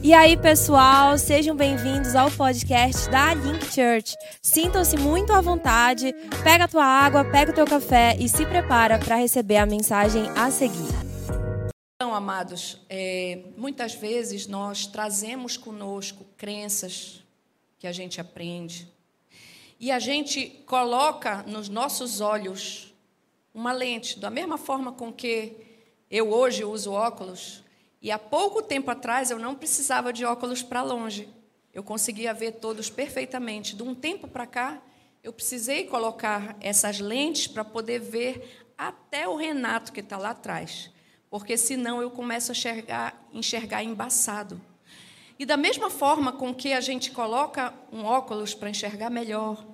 [0.00, 4.14] E aí, pessoal, sejam bem-vindos ao podcast da Link Church.
[4.40, 8.96] Sintam-se muito à vontade, pega a tua água, pega o teu café e se prepara
[8.96, 10.88] para receber a mensagem a seguir.
[11.96, 17.24] Então, amados, é, muitas vezes nós trazemos conosco crenças
[17.76, 18.88] que a gente aprende
[19.80, 22.94] e a gente coloca nos nossos olhos
[23.52, 25.56] uma lente, da mesma forma com que
[26.08, 27.64] eu hoje uso óculos,
[28.00, 31.28] e há pouco tempo atrás eu não precisava de óculos para longe.
[31.72, 33.74] Eu conseguia ver todos perfeitamente.
[33.74, 34.80] De um tempo para cá,
[35.22, 40.90] eu precisei colocar essas lentes para poder ver até o Renato que está lá atrás.
[41.28, 44.60] Porque senão eu começo a enxergar, enxergar embaçado.
[45.38, 49.64] E da mesma forma com que a gente coloca um óculos para enxergar melhor,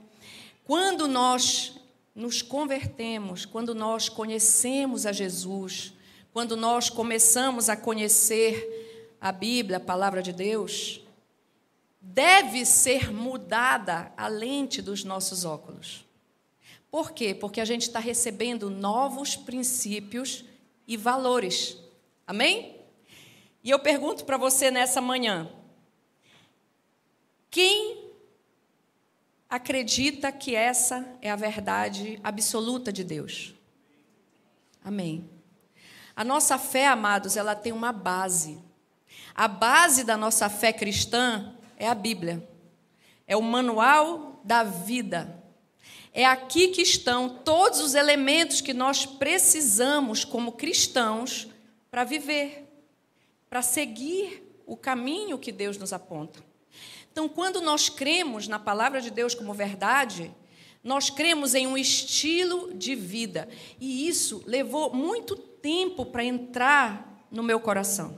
[0.65, 1.75] quando nós
[2.15, 5.94] nos convertemos, quando nós conhecemos a Jesus,
[6.35, 11.01] quando nós começamos a conhecer a Bíblia, a palavra de Deus,
[12.01, 16.05] deve ser mudada a lente dos nossos óculos.
[16.91, 17.37] Por quê?
[17.37, 20.45] Porque a gente está recebendo novos princípios
[20.89, 21.79] e valores.
[22.27, 22.81] Amém?
[23.63, 25.49] E eu pergunto para você nessa manhã:
[27.49, 28.11] quem
[29.49, 33.55] acredita que essa é a verdade absoluta de Deus?
[34.83, 35.34] Amém.
[36.17, 38.59] A nossa fé, amados, ela tem uma base.
[39.35, 42.49] A base da nossa fé cristã é a Bíblia.
[43.27, 45.43] É o manual da vida.
[46.13, 51.49] É aqui que estão todos os elementos que nós precisamos como cristãos
[51.91, 52.69] para viver,
[53.51, 56.39] para seguir o caminho que Deus nos aponta.
[57.11, 60.33] Então, quando nós cremos na palavra de Deus como verdade,
[60.85, 63.49] nós cremos em um estilo de vida.
[63.81, 68.15] E isso levou muito tempo para entrar no meu coração.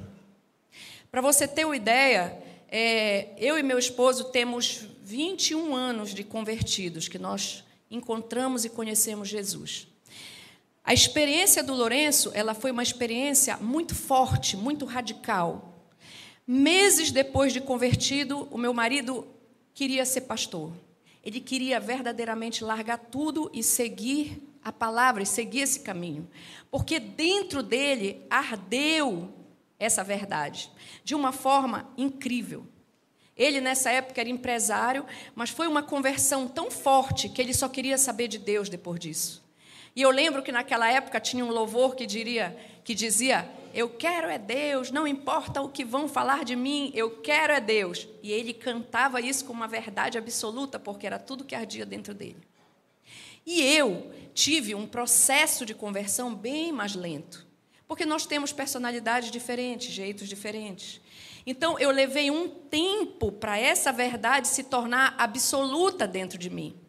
[1.08, 2.36] Para você ter uma ideia,
[2.68, 9.28] é, eu e meu esposo temos 21 anos de convertidos, que nós encontramos e conhecemos
[9.28, 9.86] Jesus.
[10.84, 15.88] A experiência do Lourenço, ela foi uma experiência muito forte, muito radical.
[16.44, 19.26] Meses depois de convertido, o meu marido
[19.72, 20.72] queria ser pastor.
[21.26, 26.30] Ele queria verdadeiramente largar tudo e seguir a palavra e seguir esse caminho.
[26.70, 29.34] Porque dentro dele ardeu
[29.76, 30.70] essa verdade
[31.02, 32.64] de uma forma incrível.
[33.36, 35.04] Ele, nessa época, era empresário,
[35.34, 39.44] mas foi uma conversão tão forte que ele só queria saber de Deus depois disso.
[39.96, 44.28] E eu lembro que naquela época tinha um louvor que, diria, que dizia: Eu quero
[44.30, 48.08] é Deus, não importa o que vão falar de mim, eu quero é Deus.
[48.22, 52.38] E ele cantava isso com uma verdade absoluta, porque era tudo que ardia dentro dele.
[53.44, 57.46] E eu tive um processo de conversão bem mais lento,
[57.86, 61.02] porque nós temos personalidades diferentes, jeitos diferentes.
[61.46, 66.80] Então, eu levei um tempo para essa verdade se tornar absoluta dentro de mim.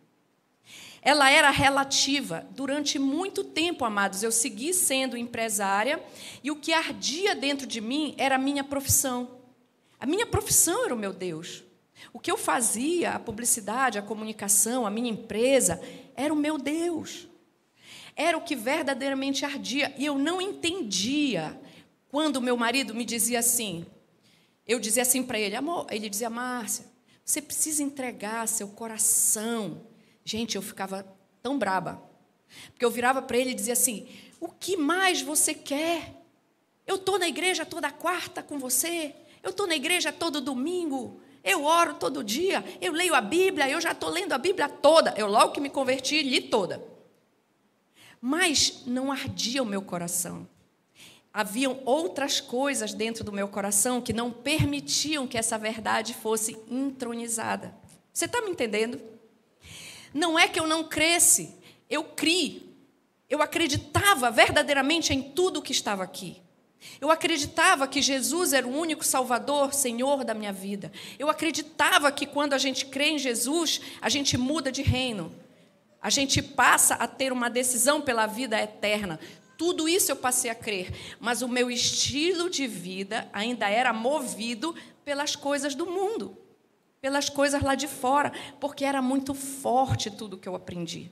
[1.07, 2.45] Ela era relativa.
[2.51, 6.03] Durante muito tempo, amados, eu segui sendo empresária
[6.43, 9.39] e o que ardia dentro de mim era a minha profissão.
[9.97, 11.63] A minha profissão era o meu Deus.
[12.11, 15.81] O que eu fazia, a publicidade, a comunicação, a minha empresa,
[16.13, 17.25] era o meu Deus.
[18.13, 19.95] Era o que verdadeiramente ardia.
[19.97, 21.57] E eu não entendia
[22.09, 23.85] quando meu marido me dizia assim.
[24.67, 25.87] Eu dizia assim para ele, amor.
[25.89, 26.83] Ele dizia, Márcia,
[27.23, 29.87] você precisa entregar seu coração.
[30.27, 31.07] Gente, eu ficava
[31.41, 32.03] tão braba.
[32.73, 34.09] Porque eu virava para ele e dizia assim:
[34.41, 36.21] O que mais você quer?
[36.85, 39.15] Eu estou na igreja toda quarta com você.
[39.41, 41.21] Eu estou na igreja todo domingo.
[41.41, 45.13] Eu oro todo dia, eu leio a Bíblia, eu já estou lendo a Bíblia toda.
[45.15, 46.83] Eu logo que me converti, li toda.
[48.19, 50.45] Mas não ardia o meu coração.
[51.31, 57.73] Haviam outras coisas dentro do meu coração que não permitiam que essa verdade fosse entronizada.
[58.11, 59.16] Você está me entendendo?
[60.17, 61.53] Não é que eu não cresce,
[61.87, 62.75] eu criei.
[63.29, 66.41] Eu acreditava verdadeiramente em tudo que estava aqui.
[66.99, 70.91] Eu acreditava que Jesus era o único Salvador, Senhor da minha vida.
[71.19, 75.31] Eu acreditava que quando a gente crê em Jesus, a gente muda de reino.
[76.01, 79.19] A gente passa a ter uma decisão pela vida eterna.
[79.55, 84.73] Tudo isso eu passei a crer, mas o meu estilo de vida ainda era movido
[85.05, 86.35] pelas coisas do mundo,
[87.01, 91.11] pelas coisas lá de fora, porque era muito forte tudo que eu aprendi.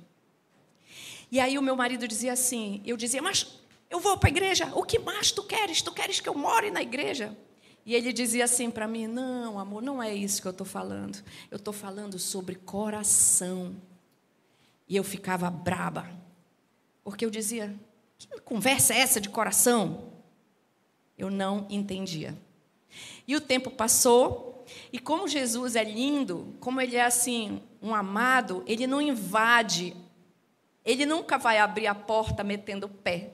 [1.31, 3.59] E aí o meu marido dizia assim, eu dizia, mas
[3.89, 4.71] eu vou para a igreja.
[4.75, 5.81] O que mais tu queres?
[5.81, 7.35] Tu queres que eu more na igreja?
[7.85, 11.23] E ele dizia assim para mim: Não, amor, não é isso que eu estou falando.
[11.51, 13.75] Eu estou falando sobre coração.
[14.87, 16.09] E eu ficava braba,
[17.03, 17.75] porque eu dizia:
[18.17, 20.11] Que conversa é essa de coração?
[21.17, 22.35] Eu não entendia.
[23.27, 24.54] E o tempo passou,
[24.91, 29.95] e como Jesus é lindo, como ele é assim, um amado, ele não invade,
[30.83, 33.33] ele nunca vai abrir a porta metendo o pé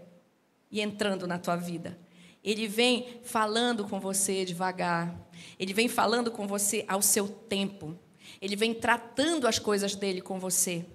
[0.72, 1.98] e entrando na tua vida.
[2.44, 5.16] Ele vem falando com você devagar,
[5.60, 7.98] ele vem falando com você ao seu tempo,
[8.42, 10.86] ele vem tratando as coisas dele com você.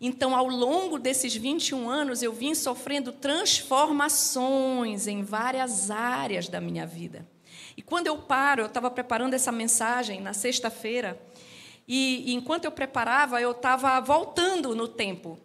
[0.00, 6.84] Então, ao longo desses 21 anos, eu vim sofrendo transformações em várias áreas da minha
[6.86, 7.24] vida.
[7.76, 11.20] E quando eu paro, eu estava preparando essa mensagem na sexta-feira,
[11.86, 15.38] e, e enquanto eu preparava, eu estava voltando no tempo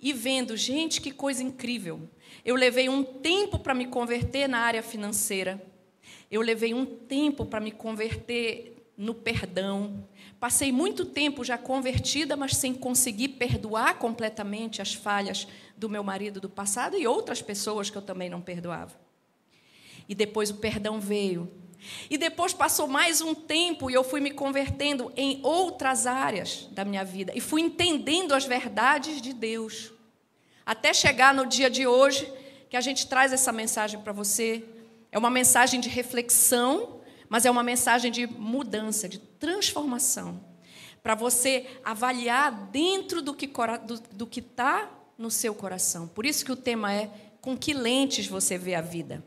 [0.00, 2.08] e vendo, gente, que coisa incrível.
[2.44, 5.62] Eu levei um tempo para me converter na área financeira.
[6.30, 10.06] Eu levei um tempo para me converter no perdão.
[10.38, 16.40] Passei muito tempo já convertida, mas sem conseguir perdoar completamente as falhas do meu marido
[16.40, 19.07] do passado e outras pessoas que eu também não perdoava.
[20.08, 21.50] E depois o perdão veio.
[22.10, 26.84] E depois passou mais um tempo e eu fui me convertendo em outras áreas da
[26.84, 29.92] minha vida e fui entendendo as verdades de Deus.
[30.66, 32.30] Até chegar no dia de hoje,
[32.68, 34.64] que a gente traz essa mensagem para você.
[35.12, 40.40] É uma mensagem de reflexão mas é uma mensagem de mudança, de transformação,
[41.02, 46.08] para você avaliar dentro do que do, do que está no seu coração.
[46.08, 49.24] Por isso que o tema é com que lentes você vê a vida.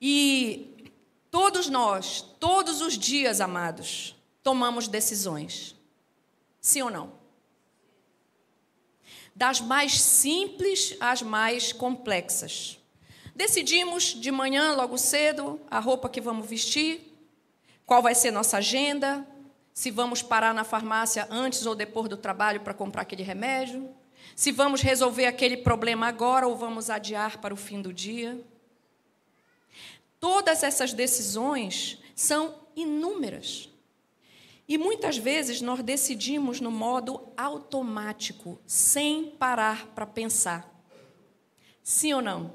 [0.00, 0.92] E
[1.30, 5.76] todos nós, todos os dias, amados, tomamos decisões.
[6.60, 7.12] Sim ou não?
[9.34, 12.78] Das mais simples às mais complexas.
[13.34, 17.10] Decidimos de manhã, logo cedo, a roupa que vamos vestir,
[17.86, 19.26] qual vai ser nossa agenda,
[19.72, 23.88] se vamos parar na farmácia antes ou depois do trabalho para comprar aquele remédio,
[24.36, 28.38] se vamos resolver aquele problema agora ou vamos adiar para o fim do dia.
[30.20, 33.70] Todas essas decisões são inúmeras.
[34.68, 40.70] E muitas vezes nós decidimos no modo automático, sem parar para pensar.
[41.82, 42.54] Sim ou não?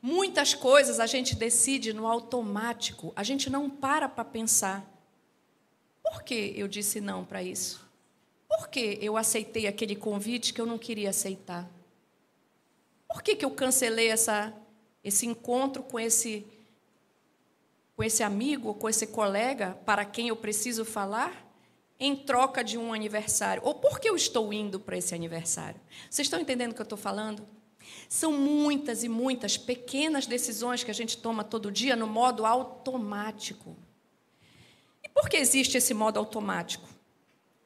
[0.00, 4.88] Muitas coisas a gente decide no automático, a gente não para para pensar.
[6.02, 7.88] Por que eu disse não para isso?
[8.48, 11.68] Por que eu aceitei aquele convite que eu não queria aceitar?
[13.08, 14.54] Por que, que eu cancelei essa,
[15.02, 16.46] esse encontro com esse,
[17.96, 21.52] com esse amigo, com esse colega para quem eu preciso falar?
[22.04, 23.62] em troca de um aniversário?
[23.64, 25.80] Ou por que eu estou indo para esse aniversário?
[26.10, 27.46] Vocês estão entendendo o que eu estou falando?
[28.08, 33.76] São muitas e muitas pequenas decisões que a gente toma todo dia no modo automático.
[35.04, 36.88] E por que existe esse modo automático?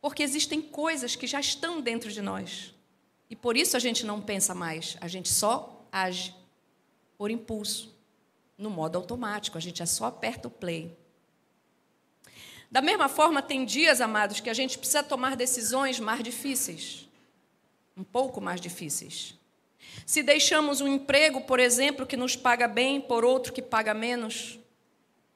[0.02, 2.74] Porque existem coisas que já estão dentro de nós.
[3.30, 6.34] E por isso a gente não pensa mais, a gente só age
[7.16, 7.94] por impulso,
[8.56, 10.96] no modo automático, a gente é só aperta o play.
[12.70, 17.08] Da mesma forma, tem dias, amados, que a gente precisa tomar decisões mais difíceis,
[17.96, 19.34] um pouco mais difíceis.
[20.04, 24.58] Se deixamos um emprego, por exemplo, que nos paga bem por outro que paga menos,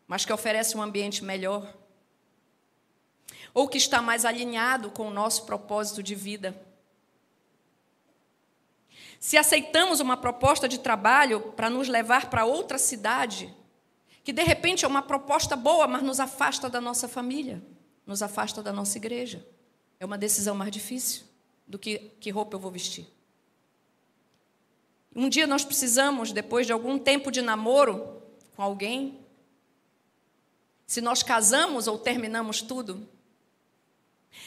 [0.06, 1.72] mas que oferece um ambiente melhor,
[3.54, 6.60] ou que está mais alinhado com o nosso propósito de vida.
[9.20, 13.54] Se aceitamos uma proposta de trabalho para nos levar para outra cidade,
[14.24, 17.62] que de repente é uma proposta boa, mas nos afasta da nossa família,
[18.06, 19.46] nos afasta da nossa igreja,
[20.00, 21.24] é uma decisão mais difícil
[21.68, 23.06] do que que roupa eu vou vestir.
[25.14, 28.22] Um dia nós precisamos, depois de algum tempo de namoro
[28.56, 29.20] com alguém,
[30.86, 33.06] se nós casamos ou terminamos tudo,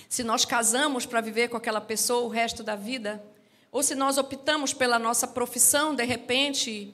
[0.10, 3.24] se nós casamos para viver com aquela pessoa o resto da vida,
[3.74, 6.94] ou se nós optamos pela nossa profissão, de repente,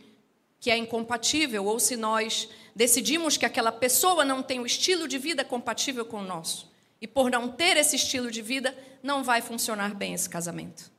[0.62, 5.18] que é incompatível, ou se nós decidimos que aquela pessoa não tem o estilo de
[5.18, 6.72] vida compatível com o nosso,
[7.02, 10.90] e por não ter esse estilo de vida, não vai funcionar bem esse casamento.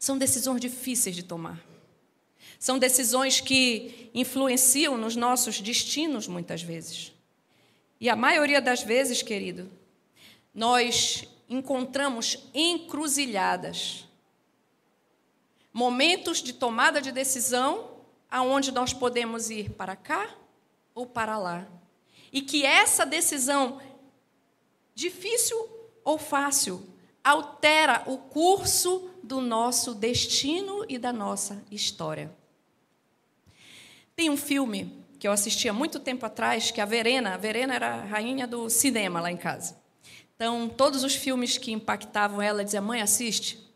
[0.00, 1.64] São decisões difíceis de tomar.
[2.58, 7.12] São decisões que influenciam nos nossos destinos muitas vezes.
[8.00, 9.70] E a maioria das vezes, querido,
[10.52, 14.07] nós encontramos encruzilhadas.
[15.78, 17.88] Momentos de tomada de decisão
[18.28, 20.28] aonde nós podemos ir para cá
[20.92, 21.68] ou para lá.
[22.32, 23.80] E que essa decisão
[24.92, 25.56] difícil
[26.02, 26.84] ou fácil
[27.22, 32.36] altera o curso do nosso destino e da nossa história.
[34.16, 37.72] Tem um filme que eu assisti há muito tempo atrás, que a Verena, a Verena
[37.76, 39.80] era a rainha do cinema lá em casa.
[40.34, 43.67] Então, todos os filmes que impactavam ela, dizia: "Mãe, assiste".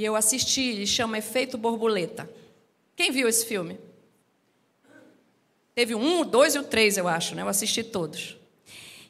[0.00, 2.26] E eu assisti, ele chama Efeito Borboleta.
[2.96, 3.78] Quem viu esse filme?
[5.74, 7.42] Teve um, dois e o três, eu acho, né?
[7.42, 8.38] Eu assisti todos.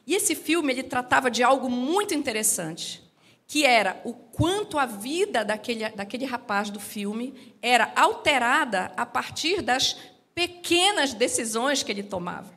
[0.05, 3.01] E esse filme ele tratava de algo muito interessante,
[3.47, 9.61] que era o quanto a vida daquele, daquele rapaz do filme era alterada a partir
[9.61, 9.95] das
[10.35, 12.53] pequenas decisões que ele tomava.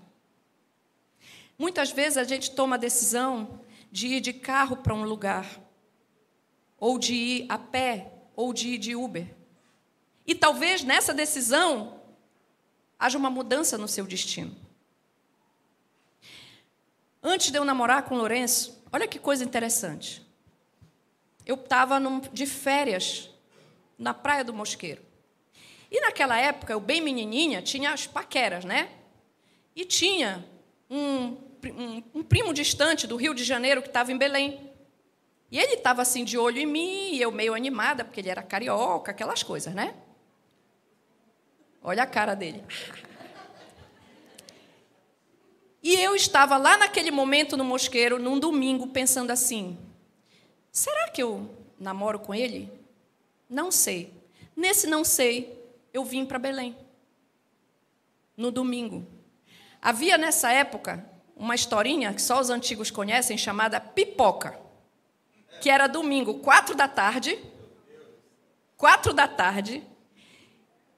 [1.57, 3.61] Muitas vezes a gente toma a decisão
[3.93, 5.61] de ir de carro para um lugar,
[6.81, 9.27] ou de ir a pé, ou de de Uber.
[10.27, 12.01] E talvez nessa decisão
[12.99, 14.57] haja uma mudança no seu destino.
[17.23, 20.23] Antes de eu namorar com o Lourenço, olha que coisa interessante.
[21.47, 22.01] Eu estava
[22.33, 23.31] de férias
[23.99, 25.03] na Praia do Mosqueiro.
[25.91, 28.91] E naquela época, eu bem menininha, tinha as paqueras, né?
[29.77, 30.45] E tinha
[30.91, 34.74] um, um, um primo distante do Rio de Janeiro que estava em Belém.
[35.55, 38.43] E ele estava assim de olho em mim, e eu meio animada, porque ele era
[38.43, 39.95] carioca, aquelas coisas, né?
[41.81, 42.65] Olha a cara dele.
[45.81, 49.79] E eu estava lá naquele momento no mosqueiro, num domingo, pensando assim:
[50.73, 52.69] será que eu namoro com ele?
[53.49, 54.13] Não sei.
[54.57, 55.57] Nesse não sei,
[55.93, 56.77] eu vim para Belém.
[58.37, 59.07] No domingo.
[59.81, 64.64] Havia nessa época uma historinha que só os antigos conhecem, chamada pipoca,
[65.65, 67.39] que era domingo, quatro da tarde.
[68.77, 69.83] Quatro da tarde,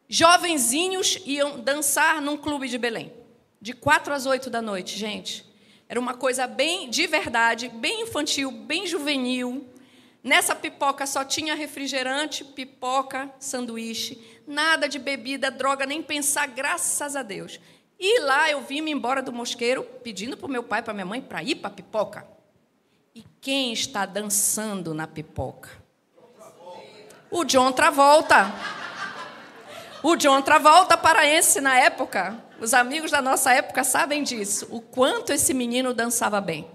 [0.08, 3.12] jovenzinhos iam dançar num clube de Belém,
[3.60, 5.46] de quatro às oito da noite, gente.
[5.88, 9.72] Era uma coisa bem de verdade, bem infantil, bem juvenil.
[10.20, 17.22] Nessa pipoca só tinha refrigerante, pipoca, sanduíche, nada de bebida, droga, nem pensar, graças a
[17.22, 17.60] Deus.
[18.00, 21.06] E lá eu vim me embora do mosqueiro pedindo para o meu pai para minha
[21.06, 22.35] mãe para ir para a pipoca.
[23.16, 25.70] E quem está dançando na pipoca?
[27.30, 28.54] O John Travolta.
[30.02, 32.36] O John Travolta, paraense na época.
[32.60, 34.68] Os amigos da nossa época sabem disso.
[34.70, 36.70] O quanto esse menino dançava bem.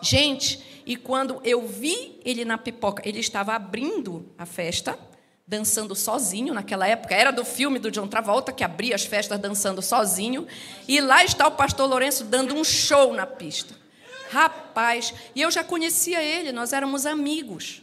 [0.00, 4.96] Gente, e quando eu vi ele na pipoca, ele estava abrindo a festa
[5.44, 7.12] dançando sozinho naquela época.
[7.12, 10.46] Era do filme do John Travolta, que abria as festas dançando sozinho.
[10.86, 13.85] E lá está o pastor Lourenço dando um show na pista.
[14.30, 17.82] Rapaz, e eu já conhecia ele, nós éramos amigos.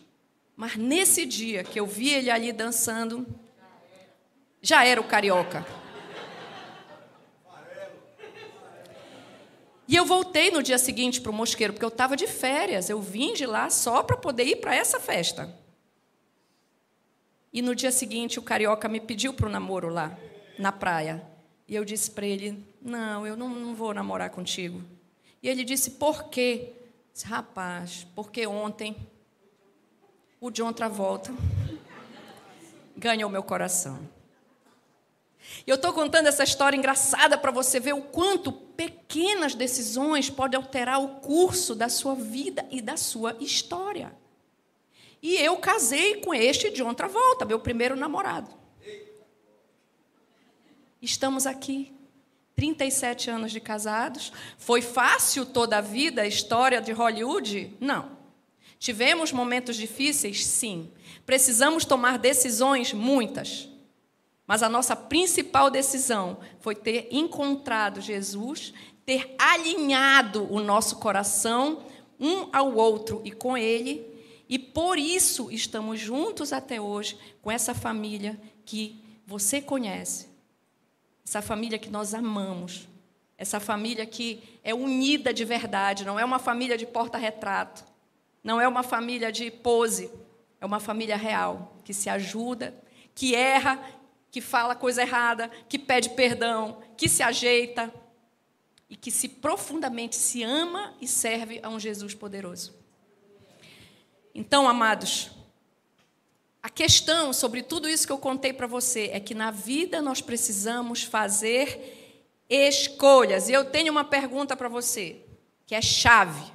[0.56, 3.26] Mas nesse dia que eu vi ele ali dançando,
[4.62, 5.66] já era o carioca.
[9.88, 12.90] E eu voltei no dia seguinte para o Mosqueiro, porque eu estava de férias.
[12.90, 15.54] Eu vim de lá só para poder ir para essa festa.
[17.52, 20.18] E no dia seguinte, o carioca me pediu para o namoro lá,
[20.58, 21.24] na praia.
[21.68, 24.82] E eu disse para ele: Não, eu não, não, vou namorar contigo.
[25.44, 26.72] E ele disse: Por quê?
[27.12, 28.96] Disse, Rapaz, porque ontem
[30.40, 31.34] o John Travolta
[32.98, 34.00] ganhou meu coração.
[35.68, 40.58] E eu estou contando essa história engraçada para você ver o quanto pequenas decisões podem
[40.58, 44.16] alterar o curso da sua vida e da sua história.
[45.22, 48.50] E eu casei com este de outra volta, meu primeiro namorado.
[51.02, 51.94] Estamos aqui,
[52.56, 54.32] 37 anos de casados.
[54.58, 57.76] Foi fácil toda a vida a história de Hollywood?
[57.80, 58.18] Não.
[58.80, 60.46] Tivemos momentos difíceis?
[60.46, 60.92] Sim.
[61.26, 62.94] Precisamos tomar decisões?
[62.94, 63.70] Muitas.
[64.46, 68.74] Mas a nossa principal decisão foi ter encontrado Jesus,
[69.06, 71.84] ter alinhado o nosso coração
[72.20, 74.14] um ao outro e com Ele
[74.48, 80.28] e por isso estamos juntos até hoje com essa família que você conhece.
[81.26, 82.88] Essa família que nós amamos.
[83.38, 87.84] Essa família que é unida de verdade, não é uma família de porta-retrato.
[88.44, 90.12] Não é uma família de pose.
[90.60, 92.74] É uma família real, que se ajuda,
[93.14, 93.80] que erra,
[94.32, 97.94] que fala coisa errada, que pede perdão, que se ajeita
[98.90, 102.74] e que se profundamente se ama e serve a um Jesus poderoso.
[104.34, 105.32] Então, amados,
[106.64, 110.22] a questão sobre tudo isso que eu contei para você é que na vida nós
[110.22, 113.50] precisamos fazer escolhas.
[113.50, 115.18] E eu tenho uma pergunta para você,
[115.68, 116.50] que é chave.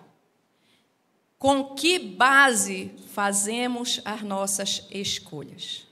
[1.39, 5.87] Com que base fazemos as nossas escolhas?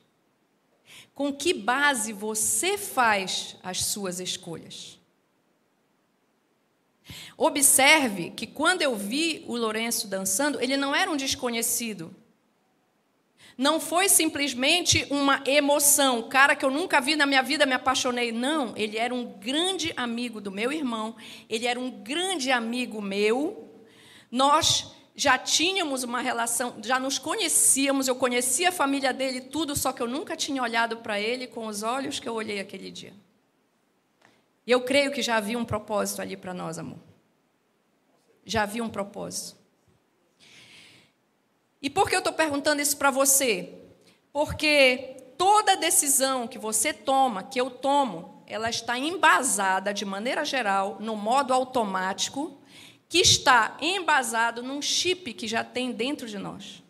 [1.14, 4.98] Com que base você faz as suas escolhas?
[7.36, 12.16] Observe que quando eu vi o Lourenço dançando, ele não era um desconhecido.
[13.56, 18.30] Não foi simplesmente uma emoção, cara que eu nunca vi na minha vida, me apaixonei.
[18.30, 21.16] Não, ele era um grande amigo do meu irmão,
[21.48, 23.82] ele era um grande amigo meu.
[24.30, 29.90] Nós já tínhamos uma relação, já nos conhecíamos, eu conhecia a família dele, tudo, só
[29.90, 33.14] que eu nunca tinha olhado para ele com os olhos que eu olhei aquele dia.
[34.66, 36.98] E eu creio que já havia um propósito ali para nós, amor.
[38.44, 39.56] Já havia um propósito.
[41.80, 43.74] E por que eu estou perguntando isso para você?
[44.32, 50.98] Porque toda decisão que você toma, que eu tomo, ela está embasada de maneira geral
[51.00, 52.60] no modo automático,
[53.08, 56.82] que está embasado num chip que já tem dentro de nós.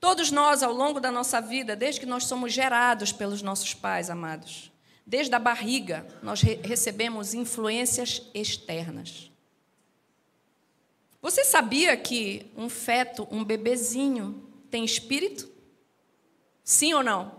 [0.00, 4.10] Todos nós, ao longo da nossa vida, desde que nós somos gerados pelos nossos pais
[4.10, 4.70] amados,
[5.06, 9.30] desde a barriga, nós re recebemos influências externas.
[11.24, 15.48] Você sabia que um feto, um bebezinho, tem espírito?
[16.62, 17.32] Sim ou não?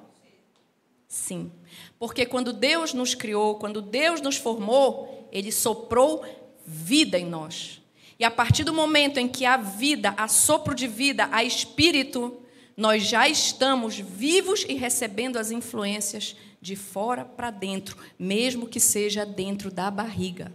[1.07, 1.51] Sim.
[1.99, 6.25] Porque quando Deus nos criou, quando Deus nos formou, Ele soprou
[6.65, 7.79] vida em nós.
[8.17, 12.41] E a partir do momento em que há vida, há sopro de vida, há espírito,
[12.75, 19.23] nós já estamos vivos e recebendo as influências de fora para dentro, mesmo que seja
[19.27, 20.51] dentro da barriga.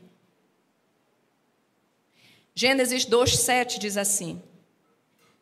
[2.60, 4.38] Gênesis 2:7 diz assim: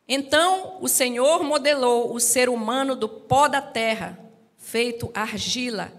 [0.07, 4.17] Então o Senhor modelou o ser humano do pó da terra,
[4.57, 5.91] feito argila,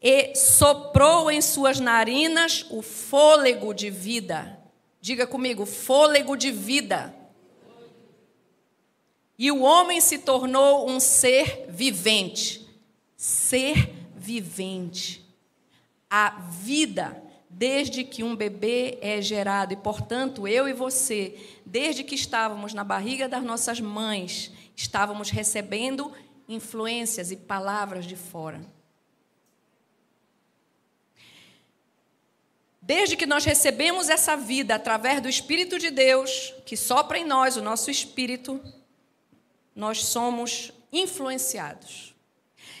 [0.00, 4.58] e soprou em suas narinas o fôlego de vida.
[5.02, 7.14] Diga comigo, fôlego de vida.
[9.38, 12.66] E o homem se tornou um ser vivente.
[13.18, 15.22] Ser vivente.
[16.08, 17.22] A vida,
[17.56, 22.82] desde que um bebê é gerado, e portanto eu e você, desde que estávamos na
[22.82, 26.12] barriga das nossas mães, estávamos recebendo
[26.48, 28.60] influências e palavras de fora.
[32.82, 37.56] Desde que nós recebemos essa vida através do Espírito de Deus, que sopra em nós
[37.56, 38.60] o nosso espírito,
[39.74, 42.14] nós somos influenciados.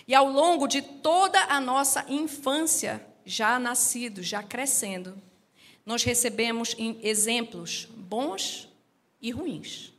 [0.06, 5.20] E ao longo de toda a nossa infância, já nascido, já crescendo,
[5.84, 8.68] nós recebemos exemplos bons
[9.20, 9.92] e ruins.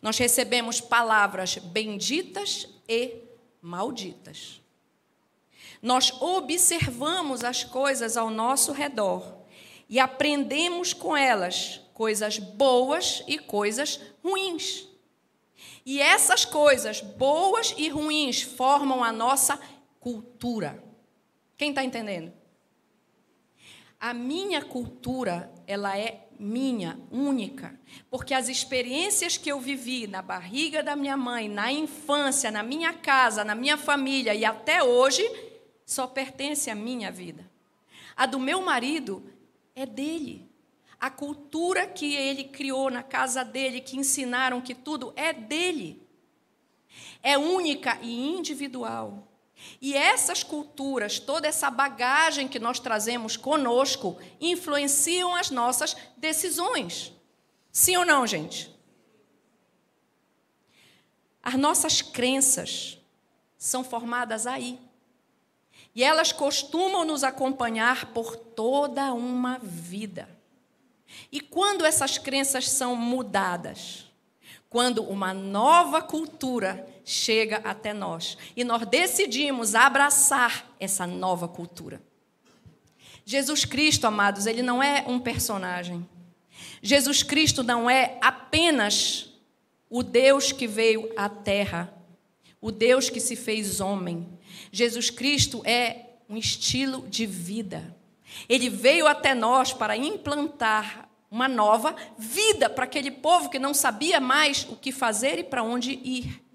[0.00, 3.16] Nós recebemos palavras benditas e
[3.60, 4.60] malditas.
[5.82, 9.38] Nós observamos as coisas ao nosso redor
[9.88, 14.86] e aprendemos com elas coisas boas e coisas ruins.
[15.84, 19.58] E essas coisas, boas e ruins, formam a nossa
[19.98, 20.82] cultura.
[21.56, 22.37] Quem está entendendo?
[24.00, 30.84] A minha cultura, ela é minha, única, porque as experiências que eu vivi na barriga
[30.84, 35.28] da minha mãe, na infância, na minha casa, na minha família e até hoje,
[35.84, 37.50] só pertence à minha vida.
[38.16, 39.24] A do meu marido
[39.74, 40.48] é dele.
[41.00, 46.00] A cultura que ele criou na casa dele, que ensinaram que tudo é dele.
[47.22, 49.26] É única e individual.
[49.80, 57.12] E essas culturas, toda essa bagagem que nós trazemos conosco, influenciam as nossas decisões.
[57.70, 58.74] Sim ou não, gente?
[61.42, 62.98] As nossas crenças
[63.56, 64.78] são formadas aí.
[65.94, 70.28] E elas costumam nos acompanhar por toda uma vida.
[71.32, 74.06] E quando essas crenças são mudadas?
[74.68, 82.02] Quando uma nova cultura chega até nós e nós decidimos abraçar essa nova cultura.
[83.24, 86.06] Jesus Cristo, amados, ele não é um personagem.
[86.82, 89.32] Jesus Cristo não é apenas
[89.88, 91.92] o Deus que veio à terra,
[92.60, 94.28] o Deus que se fez homem.
[94.70, 97.96] Jesus Cristo é um estilo de vida.
[98.48, 104.20] Ele veio até nós para implantar uma nova vida para aquele povo que não sabia
[104.20, 106.47] mais o que fazer e para onde ir.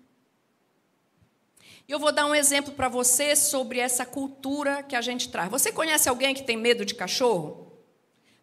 [1.87, 5.49] E eu vou dar um exemplo para você sobre essa cultura que a gente traz.
[5.49, 7.73] Você conhece alguém que tem medo de cachorro?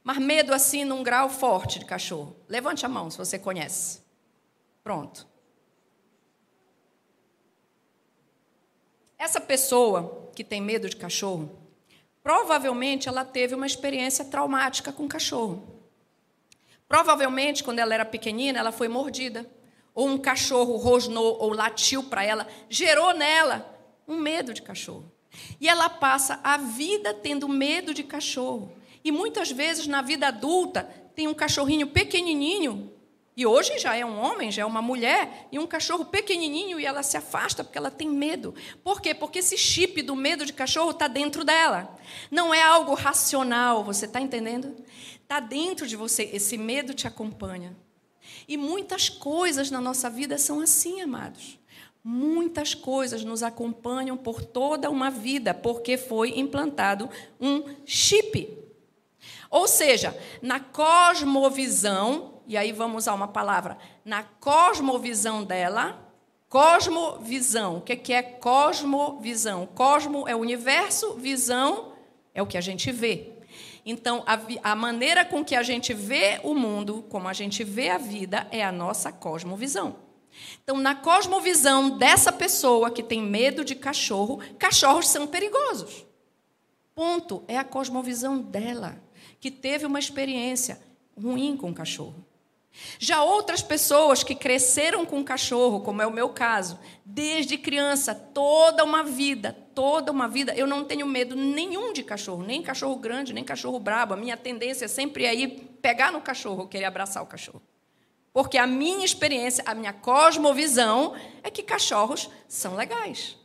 [0.02, 2.36] Mas medo assim num grau forte de cachorro.
[2.48, 4.00] Levante a mão se você conhece.
[4.82, 5.26] Pronto.
[9.18, 11.60] Essa pessoa que tem medo de cachorro,
[12.22, 15.80] Provavelmente ela teve uma experiência traumática com cachorro.
[16.86, 19.46] Provavelmente, quando ela era pequenina, ela foi mordida.
[20.00, 23.70] Ou um cachorro rosnou ou latiu para ela, gerou nela
[24.08, 25.12] um medo de cachorro.
[25.60, 28.72] E ela passa a vida tendo medo de cachorro.
[29.04, 30.84] E muitas vezes, na vida adulta,
[31.14, 32.90] tem um cachorrinho pequenininho
[33.36, 36.86] e hoje já é um homem, já é uma mulher, e um cachorro pequenininho e
[36.86, 38.54] ela se afasta porque ela tem medo.
[38.82, 39.14] Por quê?
[39.14, 41.94] Porque esse chip do medo de cachorro está dentro dela.
[42.30, 44.74] Não é algo racional, você está entendendo?
[45.22, 47.76] Está dentro de você, esse medo te acompanha.
[48.46, 51.58] E muitas coisas na nossa vida são assim, amados.
[52.02, 58.56] Muitas coisas nos acompanham por toda uma vida, porque foi implantado um chip
[59.50, 66.10] Ou seja, na cosmovisão, e aí vamos usar uma palavra, na cosmovisão dela,
[66.48, 67.76] cosmovisão.
[67.76, 69.66] O que é cosmovisão?
[69.66, 71.92] Cosmo é o universo, visão
[72.34, 73.39] é o que a gente vê.
[73.84, 77.90] Então, a, a, maneira com que a gente vê o mundo, como a gente vê
[77.90, 79.96] a vida, é a nossa cosmovisão.
[80.62, 86.06] Então, na cosmovisão dessa pessoa que tem medo de cachorro, cachorros são perigosos.
[86.94, 87.42] Ponto.
[87.48, 89.00] É a cosmovisão dela,
[89.40, 90.80] que teve uma experiência
[91.16, 92.24] ruim com o cachorro.
[92.98, 98.84] Já outras pessoas que cresceram com cachorro, como é o meu caso, desde criança, toda
[98.84, 103.32] uma vida, toda uma vida, eu não tenho medo nenhum de cachorro, nem cachorro grande,
[103.32, 104.14] nem cachorro brabo.
[104.14, 105.48] A minha tendência é sempre é ir
[105.80, 107.62] pegar no cachorro, querer abraçar o cachorro.
[108.32, 113.39] Porque a minha experiência, a minha cosmovisão é que cachorros são legais.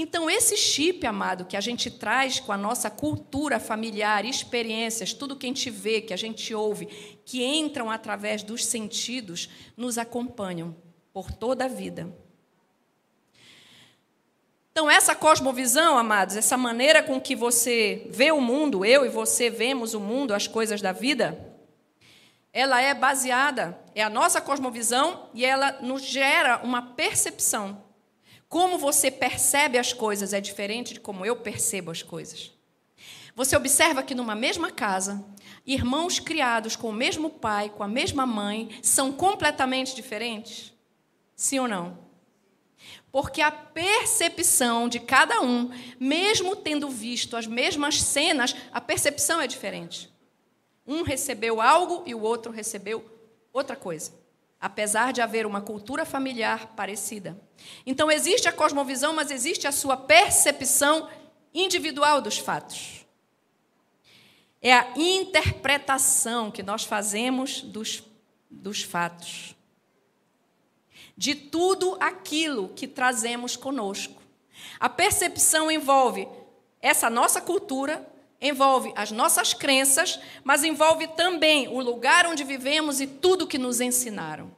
[0.00, 5.34] Então, esse chip, amado, que a gente traz com a nossa cultura familiar, experiências, tudo
[5.34, 6.86] que a gente vê, que a gente ouve,
[7.24, 10.76] que entram através dos sentidos, nos acompanham
[11.12, 12.16] por toda a vida.
[14.70, 19.50] Então, essa cosmovisão, amados, essa maneira com que você vê o mundo, eu e você
[19.50, 21.56] vemos o mundo, as coisas da vida,
[22.52, 27.87] ela é baseada, é a nossa cosmovisão e ela nos gera uma percepção.
[28.48, 32.50] Como você percebe as coisas é diferente de como eu percebo as coisas.
[33.36, 35.22] Você observa que numa mesma casa,
[35.66, 40.72] irmãos criados com o mesmo pai, com a mesma mãe, são completamente diferentes?
[41.36, 41.98] Sim ou não?
[43.12, 49.46] Porque a percepção de cada um, mesmo tendo visto as mesmas cenas, a percepção é
[49.46, 50.10] diferente.
[50.86, 53.04] Um recebeu algo e o outro recebeu
[53.52, 54.17] outra coisa
[54.60, 57.40] apesar de haver uma cultura familiar parecida.
[57.86, 61.08] Então, existe a cosmovisão, mas existe a sua percepção
[61.54, 63.06] individual dos fatos.
[64.60, 68.02] É a interpretação que nós fazemos dos,
[68.50, 69.54] dos fatos.
[71.16, 74.20] De tudo aquilo que trazemos conosco.
[74.80, 76.28] A percepção envolve
[76.80, 78.06] essa nossa cultura,
[78.40, 83.80] envolve as nossas crenças, mas envolve também o lugar onde vivemos e tudo que nos
[83.80, 84.56] ensinaram.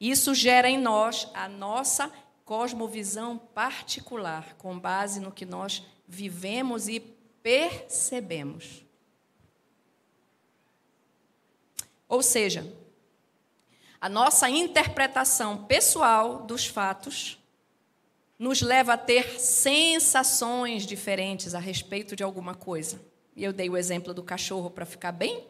[0.00, 2.10] Isso gera em nós a nossa
[2.44, 7.00] cosmovisão particular, com base no que nós vivemos e
[7.42, 8.84] percebemos.
[12.08, 12.72] Ou seja,
[14.00, 17.37] a nossa interpretação pessoal dos fatos
[18.38, 23.00] nos leva a ter sensações diferentes a respeito de alguma coisa.
[23.34, 25.44] E eu dei o exemplo do cachorro para ficar bem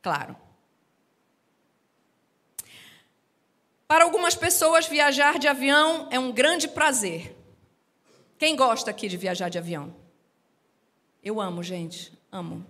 [0.00, 0.36] claro.
[3.86, 7.34] Para algumas pessoas, viajar de avião é um grande prazer.
[8.38, 9.94] Quem gosta aqui de viajar de avião?
[11.22, 12.64] Eu amo, gente, amo.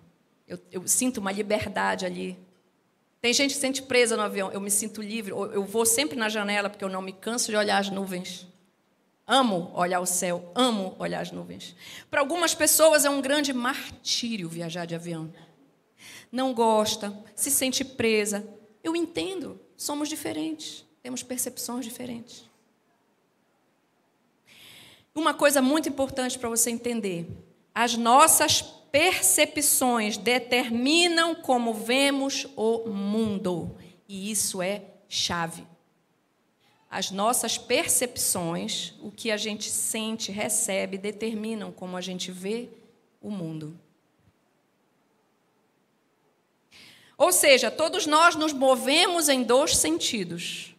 [0.46, 2.38] Eu, eu, sinto uma liberdade ali.
[3.20, 5.32] Tem gente que se sente presa no avião, eu me sinto livre.
[5.32, 8.46] Eu vou sempre na janela porque eu não me canso de olhar as nuvens.
[9.30, 11.76] Amo olhar o céu, amo olhar as nuvens.
[12.10, 15.30] Para algumas pessoas é um grande martírio viajar de avião.
[16.32, 18.48] Não gosta, se sente presa.
[18.82, 22.48] Eu entendo, somos diferentes, temos percepções diferentes.
[25.14, 27.28] Uma coisa muito importante para você entender:
[27.74, 33.76] as nossas percepções determinam como vemos o mundo,
[34.08, 35.66] e isso é chave
[36.90, 42.70] as nossas percepções, o que a gente sente, recebe, determinam como a gente vê
[43.20, 43.78] o mundo.
[47.16, 50.74] Ou seja, todos nós nos movemos em dois sentidos: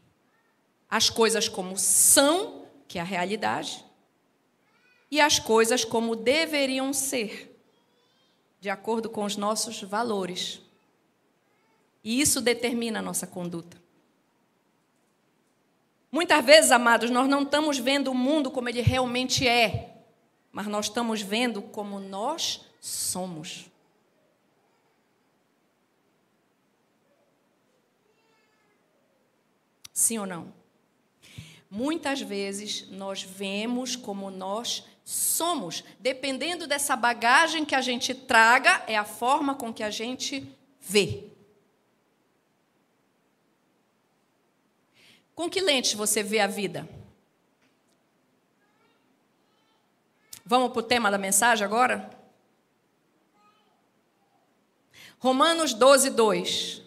[0.89, 3.85] as coisas como são, que é a realidade,
[5.11, 7.55] e as coisas como deveriam ser,
[8.59, 10.61] de acordo com os nossos valores.
[12.03, 13.78] E isso determina a nossa conduta.
[16.11, 19.97] Muitas vezes, amados, nós não estamos vendo o mundo como ele realmente é,
[20.51, 23.69] mas nós estamos vendo como nós somos.
[29.93, 30.53] Sim ou não?
[31.69, 35.83] Muitas vezes nós vemos como nós somos.
[35.99, 40.47] Dependendo dessa bagagem que a gente traga, é a forma com que a gente
[40.79, 41.25] vê.
[45.39, 46.85] Com que lentes você vê a vida?
[50.43, 52.09] Vamos para o tema da mensagem agora?
[55.17, 56.81] Romanos 12, 2.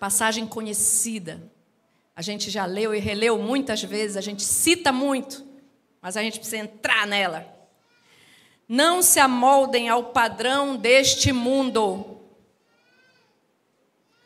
[0.00, 1.52] Passagem conhecida.
[2.14, 5.46] A gente já leu e releu muitas vezes, a gente cita muito,
[6.00, 7.46] mas a gente precisa entrar nela.
[8.66, 12.22] Não se amoldem ao padrão deste mundo,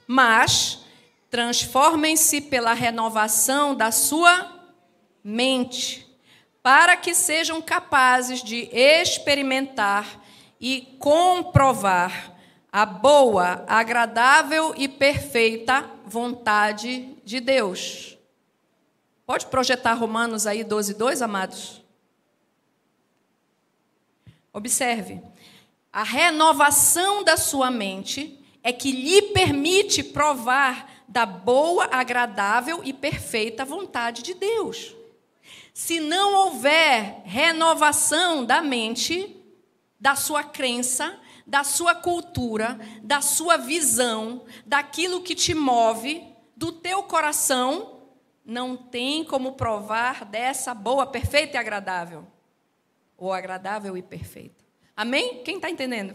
[0.07, 0.85] mas
[1.31, 4.61] transformem-se pela renovação da sua
[5.23, 6.07] mente,
[6.62, 10.21] para que sejam capazes de experimentar
[10.61, 12.35] e comprovar
[12.73, 18.19] a boa, agradável e perfeita vontade de Deus.
[19.25, 21.83] Pode projetar Romanos aí 12, 2, amados?
[24.53, 25.23] Observe.
[25.93, 33.64] A renovação da sua mente é que lhe permite provar da boa, agradável e perfeita
[33.64, 34.94] vontade de Deus.
[35.75, 39.37] Se não houver renovação da mente,
[39.99, 46.25] da sua crença, da sua cultura, da sua visão, daquilo que te move,
[46.57, 48.03] do teu coração,
[48.44, 52.25] não tem como provar dessa boa, perfeita e agradável.
[53.18, 54.64] Ou agradável e perfeita.
[54.96, 55.42] Amém?
[55.42, 56.14] Quem está entendendo?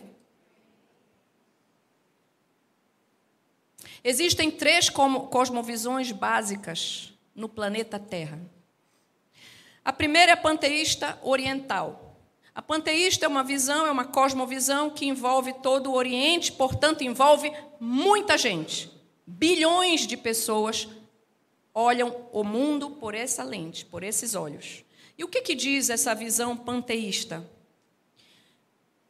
[4.07, 8.39] Existem três cosmovisões básicas no planeta Terra.
[9.83, 12.15] A primeira é panteísta oriental.
[12.53, 17.51] A panteísta é uma visão, é uma cosmovisão que envolve todo o Oriente, portanto, envolve
[17.79, 18.91] muita gente.
[19.25, 20.87] Bilhões de pessoas
[21.73, 24.83] olham o mundo por essa lente, por esses olhos.
[25.17, 27.43] E o que, que diz essa visão panteísta?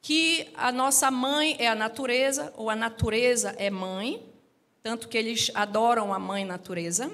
[0.01, 4.33] Que a nossa mãe é a natureza, ou a natureza é mãe,
[4.85, 7.11] tanto que eles adoram a mãe natureza.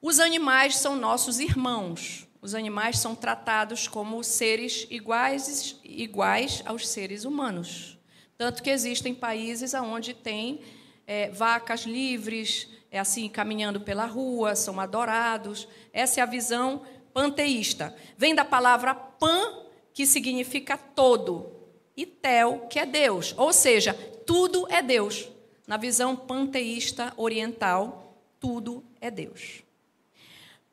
[0.00, 2.26] Os animais são nossos irmãos.
[2.40, 7.98] Os animais são tratados como seres iguais, iguais aos seres humanos.
[8.38, 10.62] Tanto que existem países onde tem
[11.06, 15.68] é, vacas livres, é assim, caminhando pela rua, são adorados.
[15.92, 16.80] Essa é a visão
[17.12, 17.94] panteísta.
[18.16, 21.52] Vem da palavra pan, que significa todo,
[21.94, 23.34] e tel, que é Deus.
[23.36, 23.92] Ou seja,
[24.24, 25.33] tudo é Deus.
[25.66, 29.62] Na visão panteísta oriental, tudo é Deus.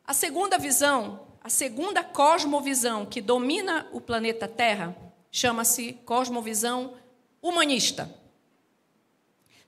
[0.06, 4.96] A segunda visão, a segunda cosmovisão que domina o planeta Terra,
[5.32, 6.96] chama-se cosmovisão
[7.42, 8.14] humanista.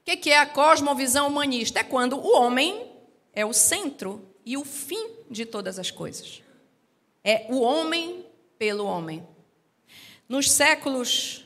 [0.01, 1.79] O que é a cosmovisão humanista?
[1.79, 2.91] É quando o homem
[3.33, 6.43] é o centro e o fim de todas as coisas.
[7.23, 8.25] É o homem
[8.57, 9.25] pelo homem.
[10.27, 11.42] Nos séculos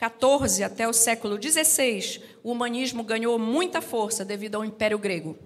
[0.00, 5.38] 14 até o século 16, o humanismo ganhou muita força devido ao Império Grego.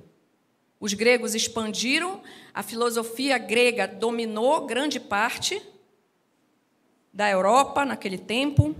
[0.78, 2.22] Os gregos expandiram,
[2.54, 5.60] a filosofia grega dominou grande parte
[7.12, 8.76] da Europa naquele tempo.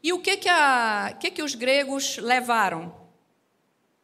[0.00, 2.94] E o que que, a, que que os gregos levaram?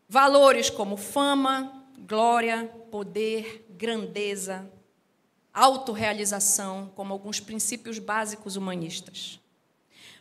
[0.09, 4.69] Valores como fama, glória, poder, grandeza,
[5.53, 9.39] autorrealização, como alguns princípios básicos humanistas.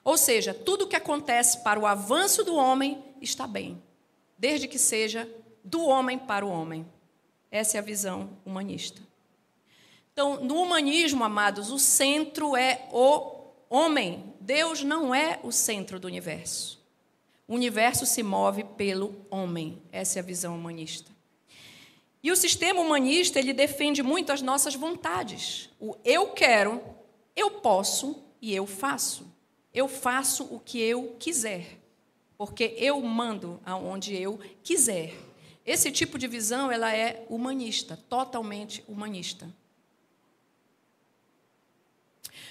[0.04, 3.82] Ou seja, tudo o que acontece para o avanço do homem está bem,
[4.38, 5.30] desde que seja
[5.64, 6.86] do homem para o homem.
[7.50, 9.02] Essa é a visão humanista.
[10.12, 14.34] Então, no humanismo, amados, o centro é o homem.
[14.40, 16.80] Deus não é o centro do universo.
[17.48, 19.82] O universo se move pelo homem.
[19.92, 21.12] Essa é a visão humanista.
[22.22, 25.70] E o sistema humanista, ele defende muito as nossas vontades.
[25.80, 26.82] O eu quero,
[27.36, 29.33] eu posso e eu faço.
[29.74, 31.80] Eu faço o que eu quiser,
[32.38, 35.14] porque eu mando aonde eu quiser.
[35.66, 39.50] Esse tipo de visão ela é humanista, totalmente humanista.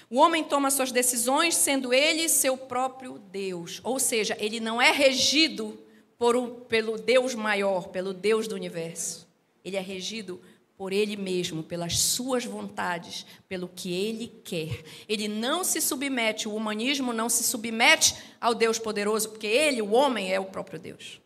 [0.09, 4.91] O homem toma suas decisões sendo ele seu próprio Deus, ou seja, ele não é
[4.91, 5.79] regido
[6.17, 9.27] por, pelo Deus maior, pelo Deus do universo.
[9.63, 10.41] Ele é regido
[10.77, 14.83] por ele mesmo, pelas suas vontades, pelo que ele quer.
[15.07, 19.91] Ele não se submete, o humanismo não se submete ao Deus poderoso, porque ele, o
[19.91, 21.21] homem, é o próprio Deus.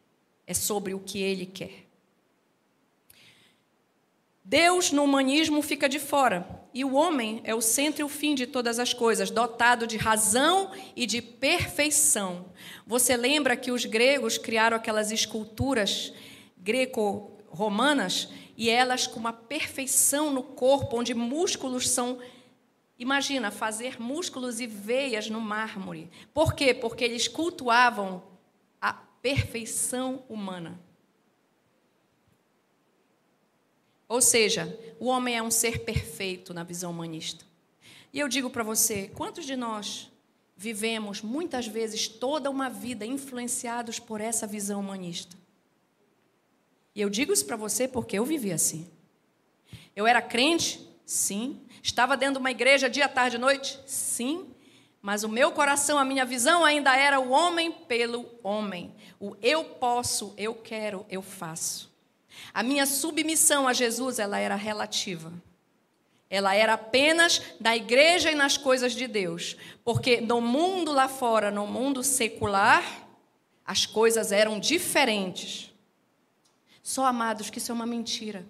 [0.46, 1.88] É sobre o que ele quer.
[4.44, 8.34] Deus no humanismo fica de fora, e o homem é o centro e o fim
[8.34, 12.46] de todas as coisas, dotado de razão e de perfeição.
[12.86, 16.14] Você lembra que os gregos criaram aquelas esculturas
[16.58, 22.20] greco-romanas e elas com uma perfeição no corpo, onde músculos são.
[22.98, 26.10] Imagina, fazer músculos e veias no mármore.
[26.34, 26.74] Por quê?
[26.74, 28.24] Porque eles cultuavam
[28.82, 30.80] a perfeição humana.
[34.10, 37.46] Ou seja, o homem é um ser perfeito na visão humanista.
[38.12, 40.12] E eu digo para você: quantos de nós
[40.56, 45.38] vivemos muitas vezes toda uma vida influenciados por essa visão humanista?
[46.98, 48.86] E eu digo isso para você porque eu vivi assim.
[49.96, 51.62] Eu era crente, Sim.
[51.82, 53.80] Estava dentro de uma igreja dia, tarde e noite?
[53.88, 54.46] Sim.
[55.02, 58.94] Mas o meu coração, a minha visão ainda era o homem pelo homem.
[59.18, 61.90] O eu posso, eu quero, eu faço.
[62.54, 65.32] A minha submissão a Jesus, ela era relativa.
[66.30, 69.56] Ela era apenas da igreja e nas coisas de Deus.
[69.82, 72.84] Porque no mundo lá fora, no mundo secular,
[73.66, 75.67] as coisas eram diferentes.
[76.88, 78.48] Só amados que isso é uma mentira.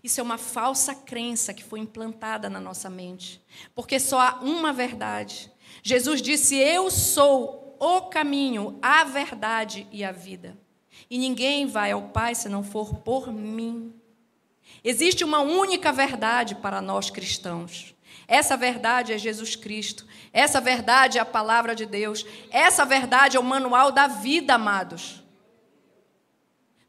[0.00, 3.42] Isso é uma falsa crença que foi implantada na nossa mente.
[3.74, 5.50] Porque só há uma verdade.
[5.82, 10.56] Jesus disse: Eu sou o caminho, a verdade e a vida.
[11.10, 13.92] E ninguém vai ao Pai se não for por mim.
[14.84, 17.92] Existe uma única verdade para nós cristãos.
[18.28, 20.06] Essa verdade é Jesus Cristo.
[20.32, 22.24] Essa verdade é a palavra de Deus.
[22.52, 25.23] Essa verdade é o manual da vida, amados.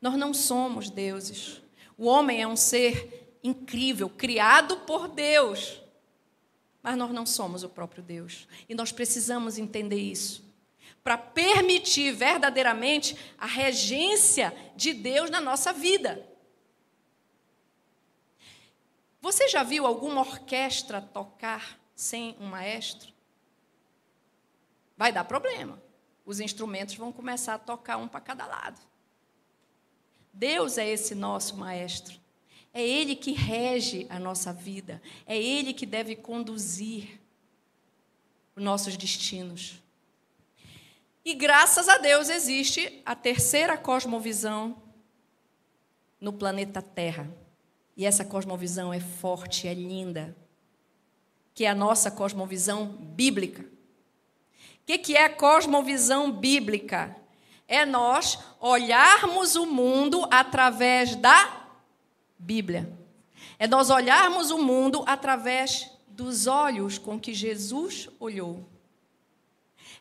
[0.01, 1.61] Nós não somos deuses.
[1.97, 5.81] O homem é um ser incrível, criado por Deus.
[6.81, 8.47] Mas nós não somos o próprio Deus.
[8.67, 10.43] E nós precisamos entender isso.
[11.03, 16.27] Para permitir verdadeiramente a regência de Deus na nossa vida.
[19.21, 23.11] Você já viu alguma orquestra tocar sem um maestro?
[24.97, 25.81] Vai dar problema.
[26.25, 28.79] Os instrumentos vão começar a tocar um para cada lado.
[30.35, 32.19] Deus é esse nosso maestro.
[32.73, 35.01] É Ele que rege a nossa vida.
[35.25, 37.21] É Ele que deve conduzir
[38.53, 39.81] os nossos destinos.
[41.23, 44.75] E graças a Deus existe a terceira cosmovisão
[46.19, 47.31] no planeta Terra.
[47.95, 50.35] E essa cosmovisão é forte, é linda.
[51.53, 53.61] Que é a nossa cosmovisão bíblica.
[53.61, 57.15] O que, que é a cosmovisão bíblica?
[57.67, 61.67] É nós olharmos o mundo através da
[62.37, 62.91] Bíblia.
[63.57, 68.65] É nós olharmos o mundo através dos olhos com que Jesus olhou.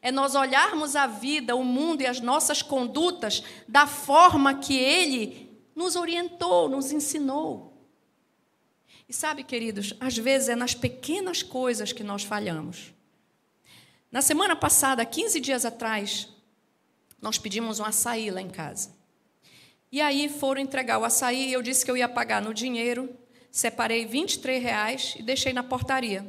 [0.02, 5.50] É nós olharmos a vida, o mundo e as nossas condutas da forma que Ele
[5.74, 7.72] nos orientou, nos ensinou.
[9.08, 12.92] E sabe, queridos, às vezes é nas pequenas coisas que nós falhamos.
[14.10, 16.28] Na semana passada, 15 dias atrás,
[17.24, 18.90] nós pedimos um açaí lá em casa.
[19.90, 23.08] E aí foram entregar o açaí, eu disse que eu ia pagar no dinheiro,
[23.50, 26.22] separei 23 reais e deixei na portaria.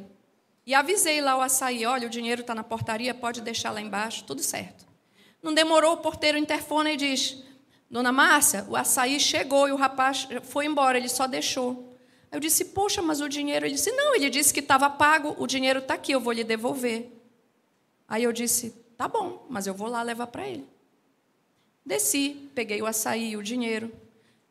[0.64, 4.24] E avisei lá o açaí, olha, o dinheiro está na portaria, pode deixar lá embaixo,
[4.24, 4.86] tudo certo.
[5.42, 7.44] Não demorou, o porteiro interfona e diz,
[7.90, 11.94] Dona Márcia, o açaí chegou e o rapaz foi embora, ele só deixou.
[12.32, 13.66] Eu disse, poxa, mas o dinheiro...
[13.66, 16.42] Ele disse, não, ele disse que estava pago, o dinheiro está aqui, eu vou lhe
[16.42, 17.12] devolver.
[18.08, 20.75] Aí eu disse, tá bom, mas eu vou lá levar para ele.
[21.86, 23.92] Desci, peguei o açaí, o dinheiro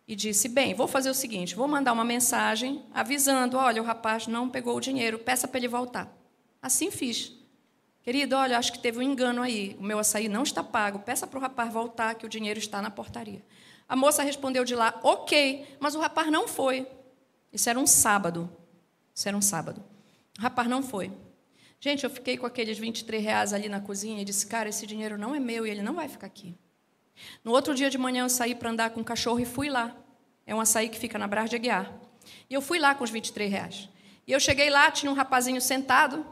[0.08, 4.26] e disse: Bem, vou fazer o seguinte: vou mandar uma mensagem avisando: olha, o rapaz
[4.26, 6.10] não pegou o dinheiro, peça para ele voltar.
[6.62, 7.34] Assim fiz.
[8.02, 9.76] Querido, olha, acho que teve um engano aí.
[9.80, 11.00] O meu açaí não está pago.
[11.00, 13.44] Peça para o rapaz voltar, que o dinheiro está na portaria.
[13.90, 16.88] A moça respondeu de lá: Ok, mas o rapaz não foi.
[17.52, 18.50] Isso era um sábado.
[19.14, 19.84] Isso era um sábado.
[20.40, 21.12] O rapaz não foi.
[21.82, 25.18] Gente, eu fiquei com aqueles 23 reais ali na cozinha e disse: Cara, esse dinheiro
[25.18, 26.56] não é meu e ele não vai ficar aqui.
[27.44, 29.96] No outro dia de manhã eu saí para andar com o cachorro e fui lá.
[30.46, 31.92] É um açaí que fica na Brás de Aguiar.
[32.50, 33.90] E eu fui lá com os 23 reais.
[34.28, 36.26] E eu cheguei lá, tinha um rapazinho sentado,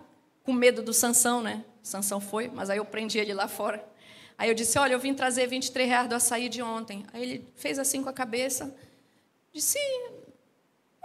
[0.44, 1.64] com medo do Sansão, né?
[1.82, 3.84] Sansão foi, mas aí eu prendi ele lá fora.
[4.38, 7.06] Aí eu disse, olha, eu vim trazer 23 reais do açaí de ontem.
[7.14, 8.76] Aí ele fez assim com a cabeça.
[9.54, 9.78] Disse,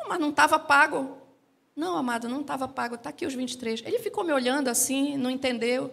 [0.09, 1.19] mas não estava pago.
[1.77, 2.95] Não, amado, não estava pago.
[2.95, 3.83] Está aqui os 23.
[3.85, 5.93] Ele ficou me olhando assim, não entendeu.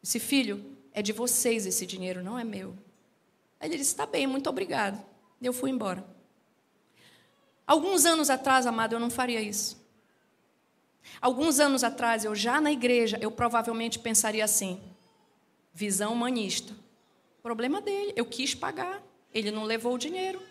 [0.00, 2.74] Disse, filho, é de vocês esse dinheiro, não é meu.
[3.60, 5.04] Aí ele disse: Está bem, muito obrigado.
[5.40, 6.04] Eu fui embora.
[7.66, 9.80] Alguns anos atrás, amado, eu não faria isso.
[11.20, 14.80] Alguns anos atrás, eu já na igreja, eu provavelmente pensaria assim:
[15.72, 16.74] visão humanista.
[17.42, 20.42] Problema dele, eu quis pagar, ele não levou o dinheiro.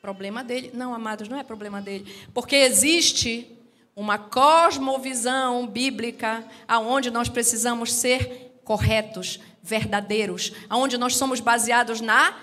[0.00, 0.70] Problema dele.
[0.74, 2.14] Não, amados, não é problema dele.
[2.32, 3.56] Porque existe
[3.96, 12.36] uma cosmovisão bíblica aonde nós precisamos ser corretos, verdadeiros, aonde nós somos baseados na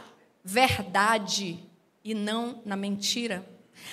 [0.43, 1.59] verdade
[2.03, 3.45] e não na mentira.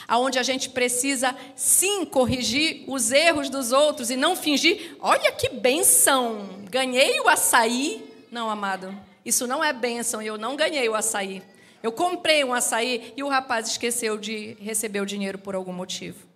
[0.06, 5.48] Aonde a gente precisa sim corrigir os erros dos outros e não fingir, olha que
[5.48, 8.04] benção, ganhei o açaí.
[8.30, 11.42] Não, amado, isso não é benção eu não ganhei o açaí.
[11.82, 16.26] Eu comprei um açaí e o rapaz esqueceu de receber o dinheiro por algum motivo.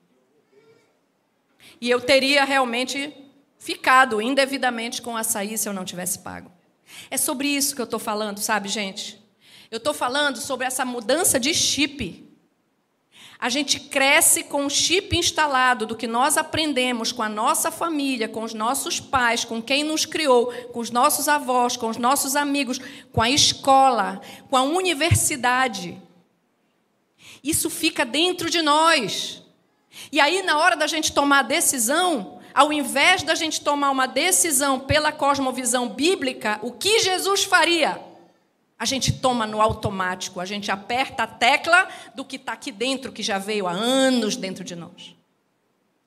[1.81, 3.15] E eu teria realmente
[3.59, 6.51] ficado indevidamente com o açaí se eu não tivesse pago.
[7.11, 9.24] É sobre isso que eu estou falando, sabe, gente?
[9.75, 12.25] Eu estou falando sobre essa mudança de chip.
[13.41, 18.29] A gente cresce com um chip instalado do que nós aprendemos com a nossa família,
[18.29, 22.37] com os nossos pais, com quem nos criou, com os nossos avós, com os nossos
[22.37, 22.79] amigos,
[23.11, 26.01] com a escola, com a universidade.
[27.43, 29.43] Isso fica dentro de nós.
[30.13, 34.07] E aí, na hora da gente tomar a decisão, ao invés da gente tomar uma
[34.07, 38.14] decisão pela cosmovisão bíblica, o que Jesus faria?
[38.79, 43.13] A gente toma no automático, a gente aperta a tecla do que está aqui dentro,
[43.13, 45.15] que já veio há anos dentro de nós.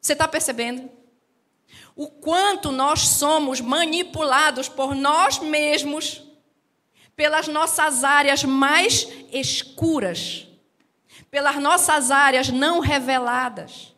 [0.02, 0.90] Você está percebendo?
[1.96, 6.22] O quanto nós somos manipulados por nós mesmos,
[7.16, 10.48] pelas nossas áreas mais escuras,
[11.32, 13.96] pelas nossas áreas não reveladas,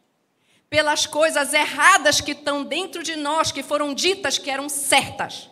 [0.69, 5.49] pelas coisas erradas que estão dentro de nós, que foram ditas que eram certas.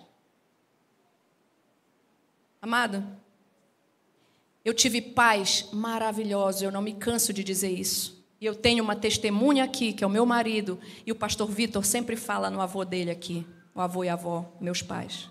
[2.67, 3.01] Amado,
[4.65, 8.21] eu tive pais maravilhosos, eu não me canso de dizer isso.
[8.41, 11.85] E eu tenho uma testemunha aqui, que é o meu marido, e o pastor Vitor
[11.85, 15.29] sempre fala no avô dele aqui, o avô e a avó, meus pais.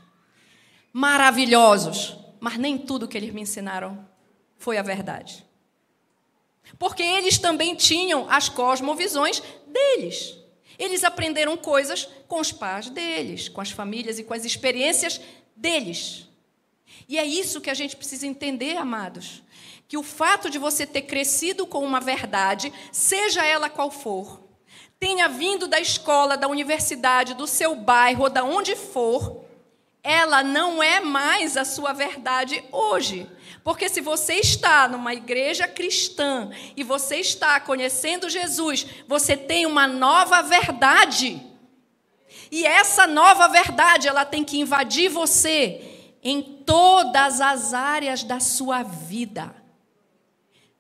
[0.95, 4.09] Maravilhosos, mas nem tudo que eles me ensinaram
[4.57, 5.45] foi a verdade.
[6.79, 10.39] Porque eles também tinham as cosmovisões deles.
[10.79, 15.21] Eles aprenderam coisas com os pais deles, com as famílias e com as experiências
[15.55, 16.26] deles.
[17.09, 19.43] E é isso que a gente precisa entender, amados.
[19.89, 24.43] Que o fato de você ter crescido com uma verdade, seja ela qual for,
[24.99, 29.45] tenha vindo da escola, da universidade, do seu bairro ou da onde for,
[30.03, 33.31] ela não é mais a sua verdade hoje.
[33.63, 39.87] Porque se você está numa igreja cristã e você está conhecendo Jesus, você tem uma
[39.87, 41.43] nova verdade.
[42.51, 45.96] E essa nova verdade, ela tem que invadir você
[46.27, 49.55] em todas as áreas da sua vida.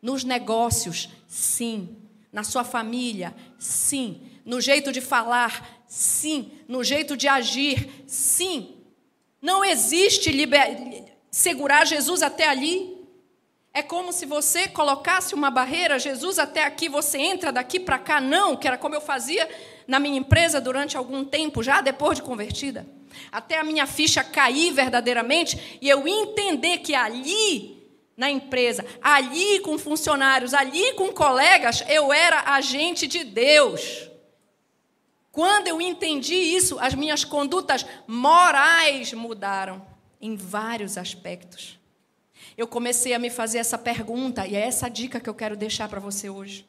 [0.02, 1.98] Nos negócios, sim.
[2.32, 4.22] Na sua família, sim.
[4.44, 6.50] No jeito de falar, sim.
[6.66, 8.74] No jeito de agir, sim.
[9.40, 11.14] Não existe liber...
[11.30, 12.96] segurar Jesus até ali.
[13.72, 18.20] É como se você colocasse uma barreira, Jesus até aqui, você entra daqui para cá.
[18.20, 19.48] Não, que era como eu fazia
[19.86, 22.95] na minha empresa durante algum tempo, já depois de convertida
[23.30, 27.76] até a minha ficha cair verdadeiramente e eu entender que ali
[28.16, 34.10] na empresa, ali com funcionários, ali com colegas, eu era agente de Deus.
[35.30, 39.86] Quando eu entendi isso, as minhas condutas morais mudaram
[40.18, 41.78] em vários aspectos.
[42.56, 45.90] Eu comecei a me fazer essa pergunta, e é essa dica que eu quero deixar
[45.90, 46.66] para você hoje.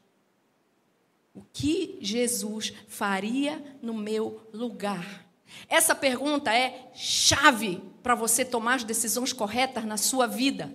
[1.34, 5.27] O que Jesus faria no meu lugar?
[5.70, 10.74] Essa pergunta é chave para você tomar as decisões corretas na sua vida.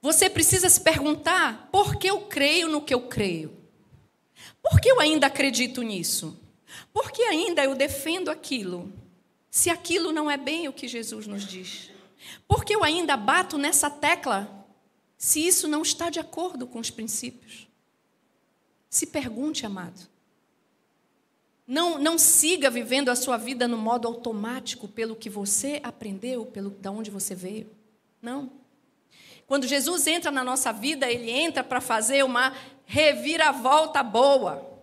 [0.00, 3.56] Você precisa se perguntar por que eu creio no que eu creio.
[4.62, 6.40] Por que eu ainda acredito nisso?
[6.92, 8.92] Por que ainda eu defendo aquilo?
[9.50, 11.90] Se aquilo não é bem o que Jesus nos diz.
[12.46, 14.66] Por que eu ainda bato nessa tecla
[15.18, 17.65] se isso não está de acordo com os princípios?
[18.88, 20.08] Se pergunte, amado.
[21.66, 26.70] Não, não siga vivendo a sua vida no modo automático pelo que você aprendeu, pelo
[26.70, 27.68] da onde você veio.
[28.22, 28.50] Não.
[29.46, 32.52] Quando Jesus entra na nossa vida, ele entra para fazer uma
[32.84, 34.75] reviravolta boa.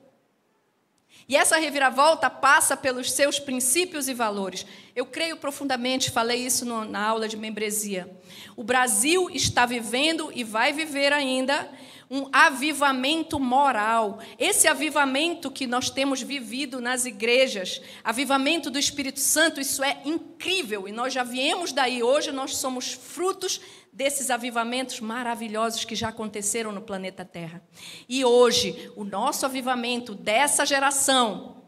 [1.27, 4.65] E essa reviravolta passa pelos seus princípios e valores.
[4.95, 8.09] Eu creio profundamente, falei isso no, na aula de membresia.
[8.55, 11.69] O Brasil está vivendo e vai viver ainda
[12.11, 14.19] um avivamento moral.
[14.37, 20.87] Esse avivamento que nós temos vivido nas igrejas, avivamento do Espírito Santo, isso é incrível
[20.87, 22.03] e nós já viemos daí.
[22.03, 23.59] Hoje nós somos frutos
[23.93, 27.63] desses avivamentos maravilhosos que já aconteceram no planeta Terra.
[28.09, 31.63] E hoje, o nosso avivamento dessa geração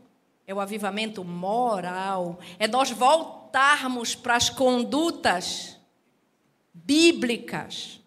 [0.47, 5.79] é o avivamento moral, é nós voltarmos para as condutas
[6.73, 8.01] bíblicas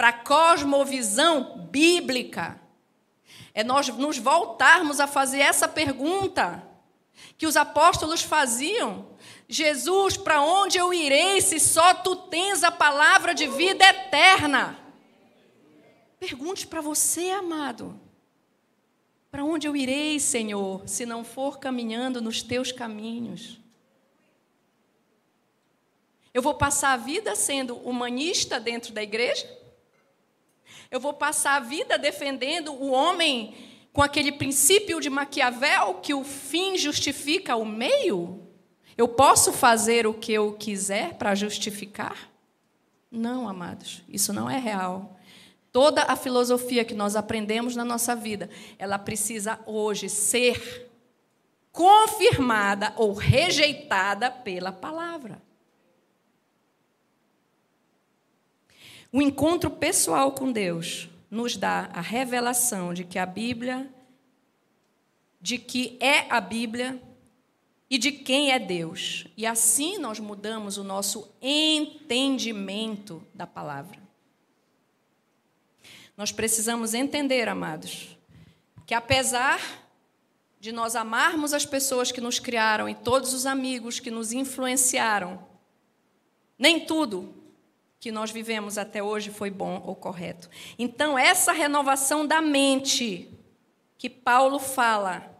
[0.00, 2.58] para a cosmovisão bíblica.
[3.52, 6.66] É nós nos voltarmos a fazer essa pergunta
[7.36, 9.09] que os apóstolos faziam:
[9.52, 14.78] Jesus, para onde eu irei se só tu tens a palavra de vida eterna?
[16.20, 18.00] Pergunte para você, amado.
[19.28, 23.58] Para onde eu irei, Senhor, se não for caminhando nos teus caminhos?
[26.32, 29.50] Eu vou passar a vida sendo humanista dentro da igreja?
[30.92, 33.52] Eu vou passar a vida defendendo o homem
[33.92, 38.49] com aquele princípio de Maquiavel que o fim justifica o meio?
[38.96, 42.30] Eu posso fazer o que eu quiser para justificar?
[43.10, 45.18] Não, amados, isso não é real.
[45.72, 50.88] Toda a filosofia que nós aprendemos na nossa vida, ela precisa hoje ser
[51.72, 55.40] confirmada ou rejeitada pela palavra.
[59.12, 63.88] O encontro pessoal com Deus nos dá a revelação de que a Bíblia,
[65.40, 67.00] de que é a Bíblia
[67.90, 69.26] e de quem é Deus.
[69.36, 73.98] E assim nós mudamos o nosso entendimento da palavra.
[76.16, 78.16] Nós precisamos entender, amados,
[78.86, 79.60] que apesar
[80.60, 85.44] de nós amarmos as pessoas que nos criaram e todos os amigos que nos influenciaram,
[86.58, 87.34] nem tudo
[87.98, 90.48] que nós vivemos até hoje foi bom ou correto.
[90.78, 93.30] Então, essa renovação da mente
[93.96, 95.39] que Paulo fala,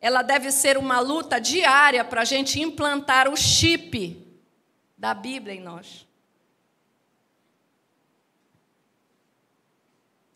[0.00, 4.24] ela deve ser uma luta diária para a gente implantar o chip
[4.96, 6.06] da Bíblia em nós.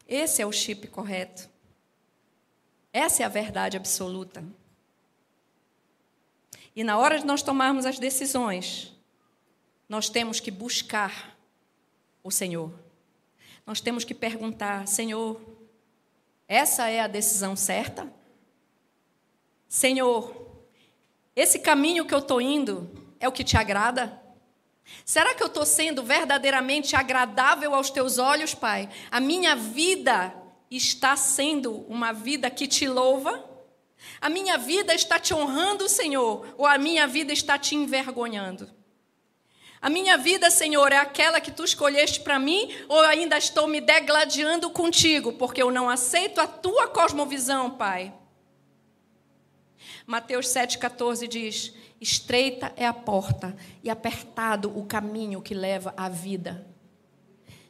[0.07, 1.49] Esse é o chip correto.
[2.93, 4.45] Essa é a verdade absoluta.
[6.75, 8.93] E na hora de nós tomarmos as decisões,
[9.89, 11.37] nós temos que buscar
[12.23, 12.73] o Senhor.
[13.65, 15.41] Nós temos que perguntar: Senhor,
[16.49, 18.13] essa é a decisão certa?
[19.73, 20.37] Senhor,
[21.35, 24.20] esse caminho que eu estou indo é o que te agrada?
[25.03, 28.91] Será que eu estou sendo verdadeiramente agradável aos teus olhos, Pai?
[29.11, 30.35] A minha vida
[30.70, 33.49] está sendo uma vida que te louva?
[34.20, 38.70] A minha vida está te honrando, Senhor, ou a minha vida está te envergonhando?
[39.81, 43.81] A minha vida, Senhor, é aquela que tu escolheste para mim, ou ainda estou me
[43.81, 48.12] degladiando contigo, porque eu não aceito a tua cosmovisão, Pai?
[50.13, 56.67] Mateus 7,14 diz: Estreita é a porta e apertado o caminho que leva à vida.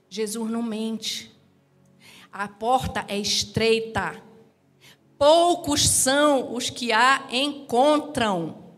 [0.09, 1.33] Jesus não mente.
[2.33, 4.21] A porta é estreita.
[5.17, 8.75] Poucos são os que a encontram.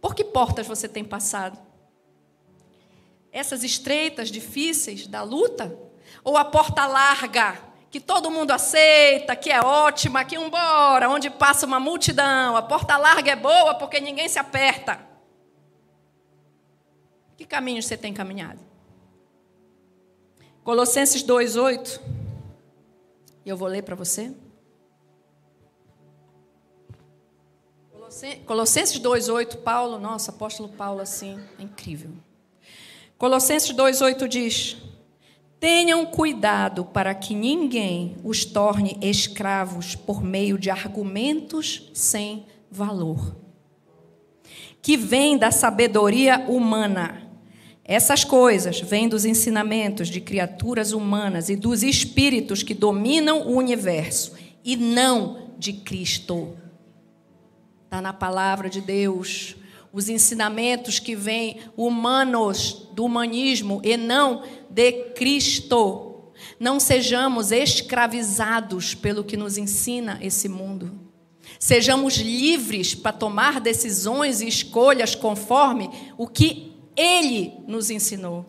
[0.00, 1.60] Por que portas você tem passado?
[3.30, 5.78] Essas estreitas, difíceis da luta?
[6.24, 11.66] Ou a porta larga, que todo mundo aceita, que é ótima, que embora, onde passa
[11.66, 15.00] uma multidão, a porta larga é boa porque ninguém se aperta.
[17.36, 18.60] Que caminho você tem caminhado?
[20.62, 22.00] Colossenses 2:8.
[23.44, 24.32] E eu vou ler para você.
[28.44, 32.12] Colossenses 2:8, Paulo, nossa, apóstolo Paulo assim, é incrível.
[33.16, 34.76] Colossenses 2:8 diz:
[35.60, 43.36] Tenham cuidado para que ninguém os torne escravos por meio de argumentos sem valor,
[44.80, 47.28] que vêm da sabedoria humana.
[47.84, 54.32] Essas coisas vêm dos ensinamentos de criaturas humanas e dos espíritos que dominam o universo,
[54.64, 56.56] e não de Cristo.
[57.84, 59.56] Está na palavra de Deus
[59.92, 66.32] os ensinamentos que vêm humanos do humanismo e não de Cristo.
[66.58, 71.10] Não sejamos escravizados pelo que nos ensina esse mundo.
[71.58, 78.46] Sejamos livres para tomar decisões e escolhas conforme o que ele nos ensinou.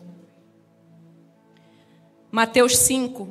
[2.30, 3.28] Mateus 5,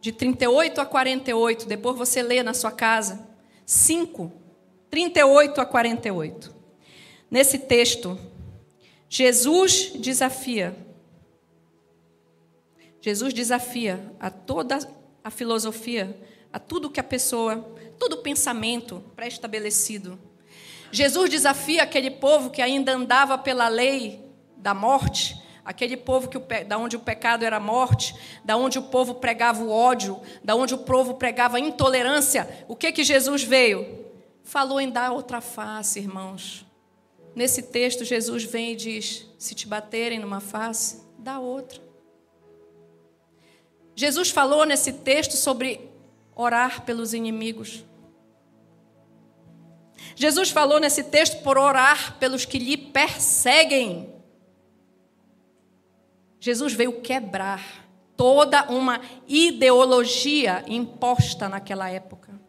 [0.00, 3.26] de 38 a 48, depois você lê na sua casa.
[3.66, 4.32] 5,
[4.90, 6.57] 38 a 48.
[7.30, 8.18] Nesse texto,
[9.08, 10.76] Jesus desafia.
[13.00, 14.78] Jesus desafia a toda
[15.22, 16.18] a filosofia,
[16.52, 17.56] a tudo que a pessoa,
[17.98, 20.18] todo o pensamento pré-estabelecido.
[20.90, 24.24] Jesus desafia aquele povo que ainda andava pela lei
[24.56, 28.82] da morte, aquele povo que o, da onde o pecado era morte, da onde o
[28.84, 32.64] povo pregava o ódio, da onde o povo pregava a intolerância.
[32.66, 34.06] O que que Jesus veio?
[34.42, 36.67] Falou em dar outra face, irmãos.
[37.38, 41.80] Nesse texto, Jesus vem e diz: se te baterem numa face, dá outra.
[43.94, 45.88] Jesus falou nesse texto sobre
[46.34, 47.84] orar pelos inimigos.
[50.16, 54.12] Jesus falou nesse texto por orar pelos que lhe perseguem.
[56.40, 62.47] Jesus veio quebrar toda uma ideologia imposta naquela época.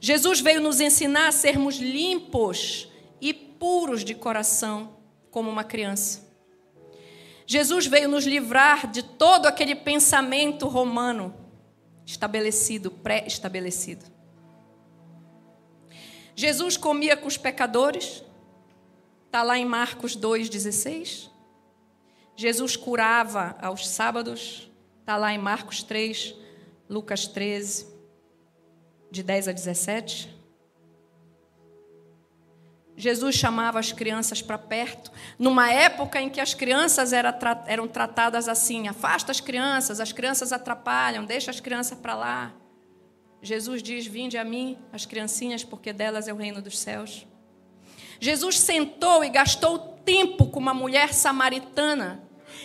[0.00, 2.88] Jesus veio nos ensinar a sermos limpos
[3.20, 4.96] e puros de coração,
[5.30, 6.26] como uma criança.
[7.46, 11.34] Jesus veio nos livrar de todo aquele pensamento romano
[12.04, 14.06] estabelecido, pré-estabelecido.
[16.34, 18.22] Jesus comia com os pecadores,
[19.28, 21.28] Está lá em Marcos 2,16.
[22.34, 24.70] Jesus curava aos sábados.
[25.00, 26.34] Está lá em Marcos 3,
[26.88, 27.86] Lucas 13,
[29.10, 30.38] de 10 a 17.
[32.96, 38.88] Jesus chamava as crianças para perto, numa época em que as crianças eram tratadas assim:
[38.88, 42.52] afasta as crianças, as crianças atrapalham, deixa as crianças para lá.
[43.40, 47.24] Jesus diz: Vinde a mim, as criancinhas, porque delas é o reino dos céus.
[48.18, 52.20] Jesus sentou e gastou tempo com uma mulher samaritana,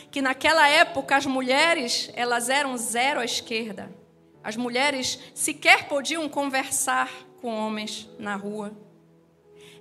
[0.09, 4.02] que naquela época as mulheres elas eram zero à esquerda.
[4.43, 8.75] As mulheres sequer podiam conversar com homens na rua.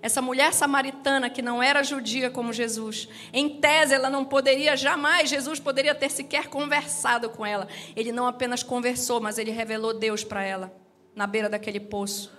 [0.03, 5.31] Essa mulher samaritana que não era judia como Jesus, em tese ela não poderia jamais,
[5.31, 7.69] Jesus poderia ter sequer conversado com ela.
[7.95, 10.75] Ele não apenas conversou, mas ele revelou Deus para ela,
[11.15, 12.33] na beira daquele poço.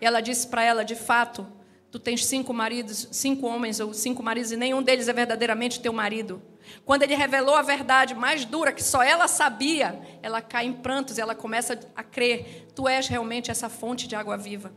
[0.00, 1.46] E ela disse para ela: de fato,
[1.90, 5.92] tu tens cinco maridos, cinco homens ou cinco maridos, e nenhum deles é verdadeiramente teu
[5.92, 6.40] marido.
[6.84, 11.18] Quando ele revelou a verdade mais dura, que só ela sabia, ela cai em prantos
[11.18, 14.72] e ela começa a crer: tu és realmente essa fonte de água viva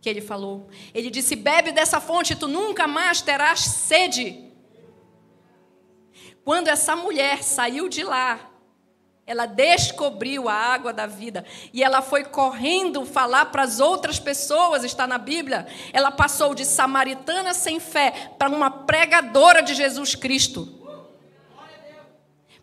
[0.00, 0.68] que ele falou.
[0.94, 4.52] Ele disse: Bebe dessa fonte, tu nunca mais terás sede.
[6.44, 8.38] Quando essa mulher saiu de lá,
[9.26, 14.84] ela descobriu a água da vida e ela foi correndo falar para as outras pessoas,
[14.84, 15.66] está na Bíblia.
[15.92, 20.75] Ela passou de samaritana sem fé para uma pregadora de Jesus Cristo.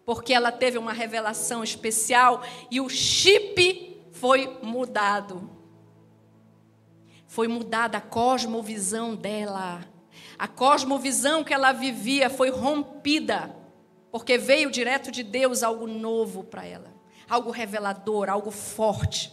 [0.05, 5.49] Porque ela teve uma revelação especial e o chip foi mudado.
[7.27, 9.83] Foi mudada a cosmovisão dela.
[10.37, 13.55] A cosmovisão que ela vivia foi rompida,
[14.11, 16.93] porque veio direto de Deus algo novo para ela,
[17.29, 19.31] algo revelador, algo forte.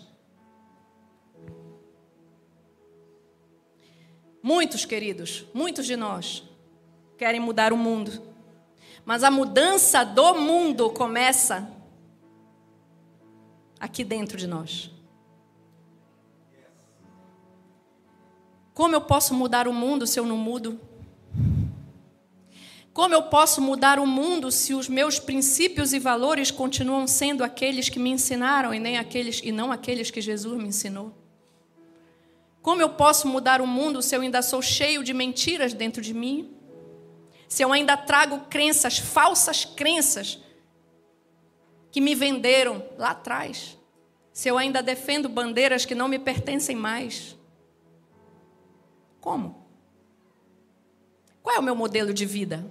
[4.42, 6.48] Muitos, queridos, muitos de nós
[7.18, 8.29] querem mudar o mundo,
[9.04, 11.70] mas a mudança do mundo começa
[13.78, 14.90] aqui dentro de nós.
[18.74, 20.80] Como eu posso mudar o mundo se eu não mudo?
[22.92, 27.88] Como eu posso mudar o mundo se os meus princípios e valores continuam sendo aqueles
[27.88, 31.14] que me ensinaram e nem aqueles e não aqueles que Jesus me ensinou?
[32.62, 36.12] Como eu posso mudar o mundo se eu ainda sou cheio de mentiras dentro de
[36.12, 36.59] mim?
[37.50, 40.38] Se eu ainda trago crenças, falsas crenças
[41.90, 43.76] que me venderam lá atrás?
[44.32, 47.36] Se eu ainda defendo bandeiras que não me pertencem mais?
[49.20, 49.66] Como?
[51.42, 52.64] Qual é o meu modelo de vida?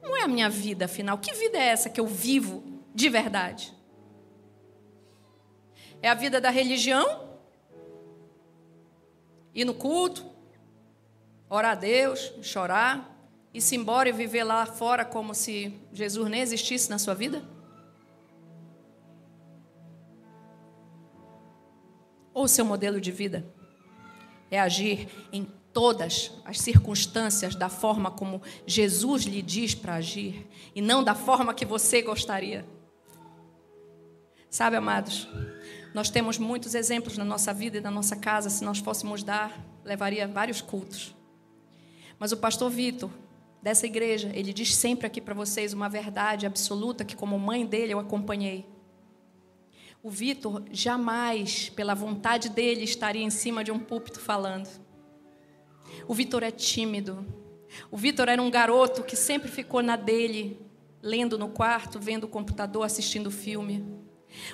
[0.00, 1.18] Como é a minha vida, afinal?
[1.18, 2.64] Que vida é essa que eu vivo
[2.94, 3.74] de verdade?
[6.00, 7.36] É a vida da religião?
[9.54, 10.24] Ir no culto,
[11.50, 13.13] orar a Deus, chorar,
[13.54, 17.42] e se embora e viver lá fora como se Jesus nem existisse na sua vida?
[22.34, 23.54] Ou seu modelo de vida?
[24.54, 30.80] é agir em todas as circunstâncias da forma como Jesus lhe diz para agir e
[30.80, 32.64] não da forma que você gostaria.
[34.48, 35.28] Sabe, amados,
[35.92, 38.48] nós temos muitos exemplos na nossa vida e na nossa casa.
[38.48, 41.12] Se nós fôssemos dar, levaria vários cultos.
[42.20, 43.10] Mas o pastor Vitor,
[43.64, 47.94] dessa igreja, ele diz sempre aqui para vocês uma verdade absoluta que, como mãe dele,
[47.94, 48.66] eu acompanhei.
[50.02, 54.68] O Vitor jamais, pela vontade dele, estaria em cima de um púlpito falando.
[56.06, 57.26] O Vitor é tímido.
[57.90, 60.60] O Vitor era um garoto que sempre ficou na dele,
[61.00, 63.82] lendo no quarto, vendo o computador, assistindo filme.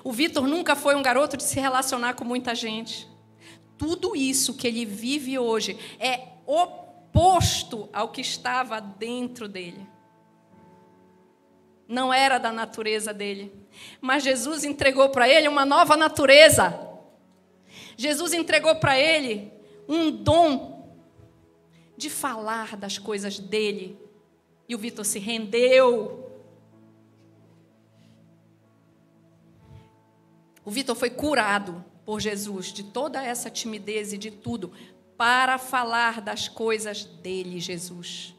[0.04, 3.08] O Vitor nunca foi um garoto de se relacionar com muita gente.
[3.76, 6.28] Tudo isso que ele vive hoje é
[7.10, 9.86] oposto ao que estava dentro dele.
[11.88, 13.52] Não era da natureza dele.
[14.00, 16.88] Mas Jesus entregou para ele uma nova natureza.
[17.96, 19.52] Jesus entregou para ele
[19.88, 20.96] um dom
[21.96, 23.98] de falar das coisas dele.
[24.68, 26.30] E o Vitor se rendeu.
[30.64, 34.72] O Vitor foi curado por Jesus de toda essa timidez e de tudo
[35.20, 38.34] para falar das coisas dele, Jesus.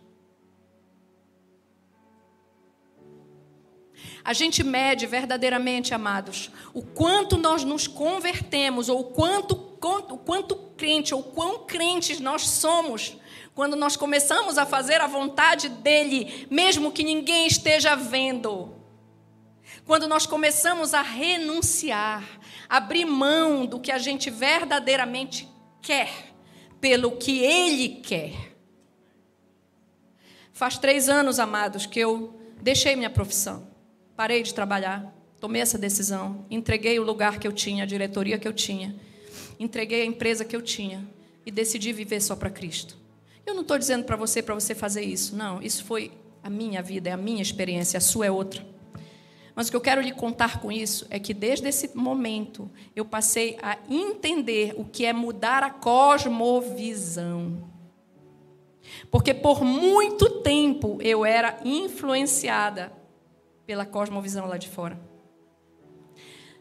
[4.24, 10.56] A gente mede verdadeiramente, amados, o quanto nós nos convertemos, ou o quanto, quanto, quanto
[10.76, 13.16] crente, ou quão crentes nós somos,
[13.54, 18.74] quando nós começamos a fazer a vontade dEle, mesmo que ninguém esteja vendo.
[19.86, 22.24] Quando nós começamos a renunciar,
[22.68, 25.48] abrir mão do que a gente verdadeiramente
[25.80, 26.31] quer,
[26.82, 28.34] pelo que Ele quer.
[30.52, 33.68] Faz três anos, amados, que eu deixei minha profissão.
[34.16, 35.16] Parei de trabalhar.
[35.40, 36.46] Tomei essa decisão.
[36.50, 38.96] Entreguei o lugar que eu tinha, a diretoria que eu tinha.
[39.60, 41.08] Entreguei a empresa que eu tinha.
[41.46, 42.98] E decidi viver só para Cristo.
[43.46, 45.36] Eu não estou dizendo para você, para você fazer isso.
[45.36, 46.12] Não, isso foi
[46.44, 47.98] a minha vida, é a minha experiência.
[47.98, 48.64] A sua é outra.
[49.56, 53.04] Mas o que eu quero lhe contar com isso é que desde esse momento eu
[53.04, 57.70] passei a entender o que é mudar a cosmovisão.
[59.10, 62.92] Porque por muito tempo eu era influenciada
[63.66, 65.00] pela cosmovisão lá de fora.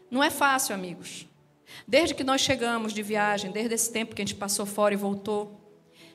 [0.09, 1.27] Não é fácil, amigos.
[1.87, 4.97] Desde que nós chegamos de viagem, desde esse tempo que a gente passou fora e
[4.97, 5.59] voltou,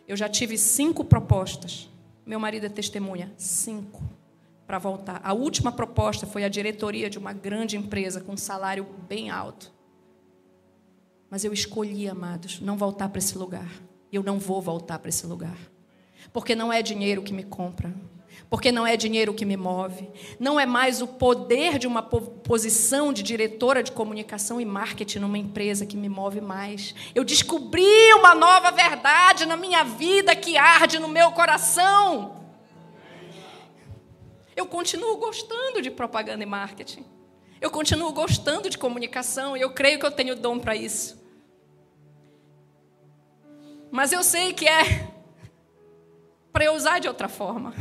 [0.06, 1.88] eu já tive cinco propostas.
[2.24, 3.32] Meu marido é testemunha.
[3.36, 4.15] Cinco
[4.66, 5.20] para voltar.
[5.22, 9.72] A última proposta foi a diretoria de uma grande empresa com um salário bem alto.
[11.30, 13.68] Mas eu escolhi, amados, não voltar para esse lugar.
[14.12, 15.56] Eu não vou voltar para esse lugar.
[16.32, 17.94] Porque não é dinheiro que me compra.
[18.48, 20.08] Porque não é dinheiro que me move.
[20.38, 25.38] Não é mais o poder de uma posição de diretora de comunicação e marketing numa
[25.38, 26.94] empresa que me move mais.
[27.14, 32.35] Eu descobri uma nova verdade na minha vida que arde no meu coração.
[34.56, 37.04] Eu continuo gostando de propaganda e marketing.
[37.60, 41.22] Eu continuo gostando de comunicação e eu creio que eu tenho dom para isso.
[43.90, 45.10] Mas eu sei que é
[46.50, 47.74] para eu usar de outra forma.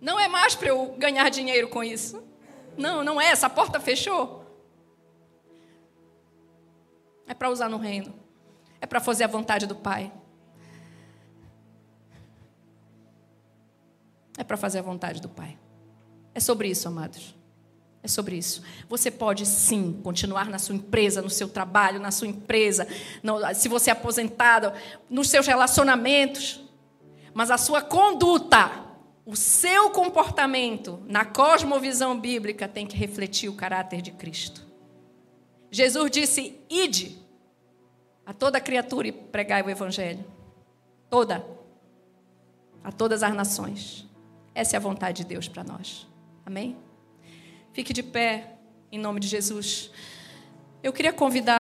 [0.00, 2.22] Não é mais para eu ganhar dinheiro com isso.
[2.76, 3.26] Não, não é.
[3.26, 4.42] Essa porta fechou.
[7.26, 8.14] É para usar no reino.
[8.80, 10.10] É para fazer a vontade do Pai.
[14.36, 15.58] É para fazer a vontade do Pai.
[16.34, 17.34] É sobre isso, amados.
[18.02, 18.62] É sobre isso.
[18.88, 22.86] Você pode sim continuar na sua empresa, no seu trabalho, na sua empresa,
[23.22, 24.72] no, se você é aposentado,
[25.08, 26.60] nos seus relacionamentos,
[27.32, 28.70] mas a sua conduta,
[29.24, 34.66] o seu comportamento na cosmovisão bíblica tem que refletir o caráter de Cristo.
[35.70, 37.22] Jesus disse: "Ide
[38.26, 40.24] a toda criatura e pregai o evangelho.
[41.08, 41.44] Toda
[42.82, 44.08] a todas as nações.
[44.54, 46.06] Essa é a vontade de Deus para nós.
[46.44, 46.76] Amém?
[47.72, 48.56] Fique de pé,
[48.90, 49.90] em nome de Jesus.
[50.82, 51.61] Eu queria convidar.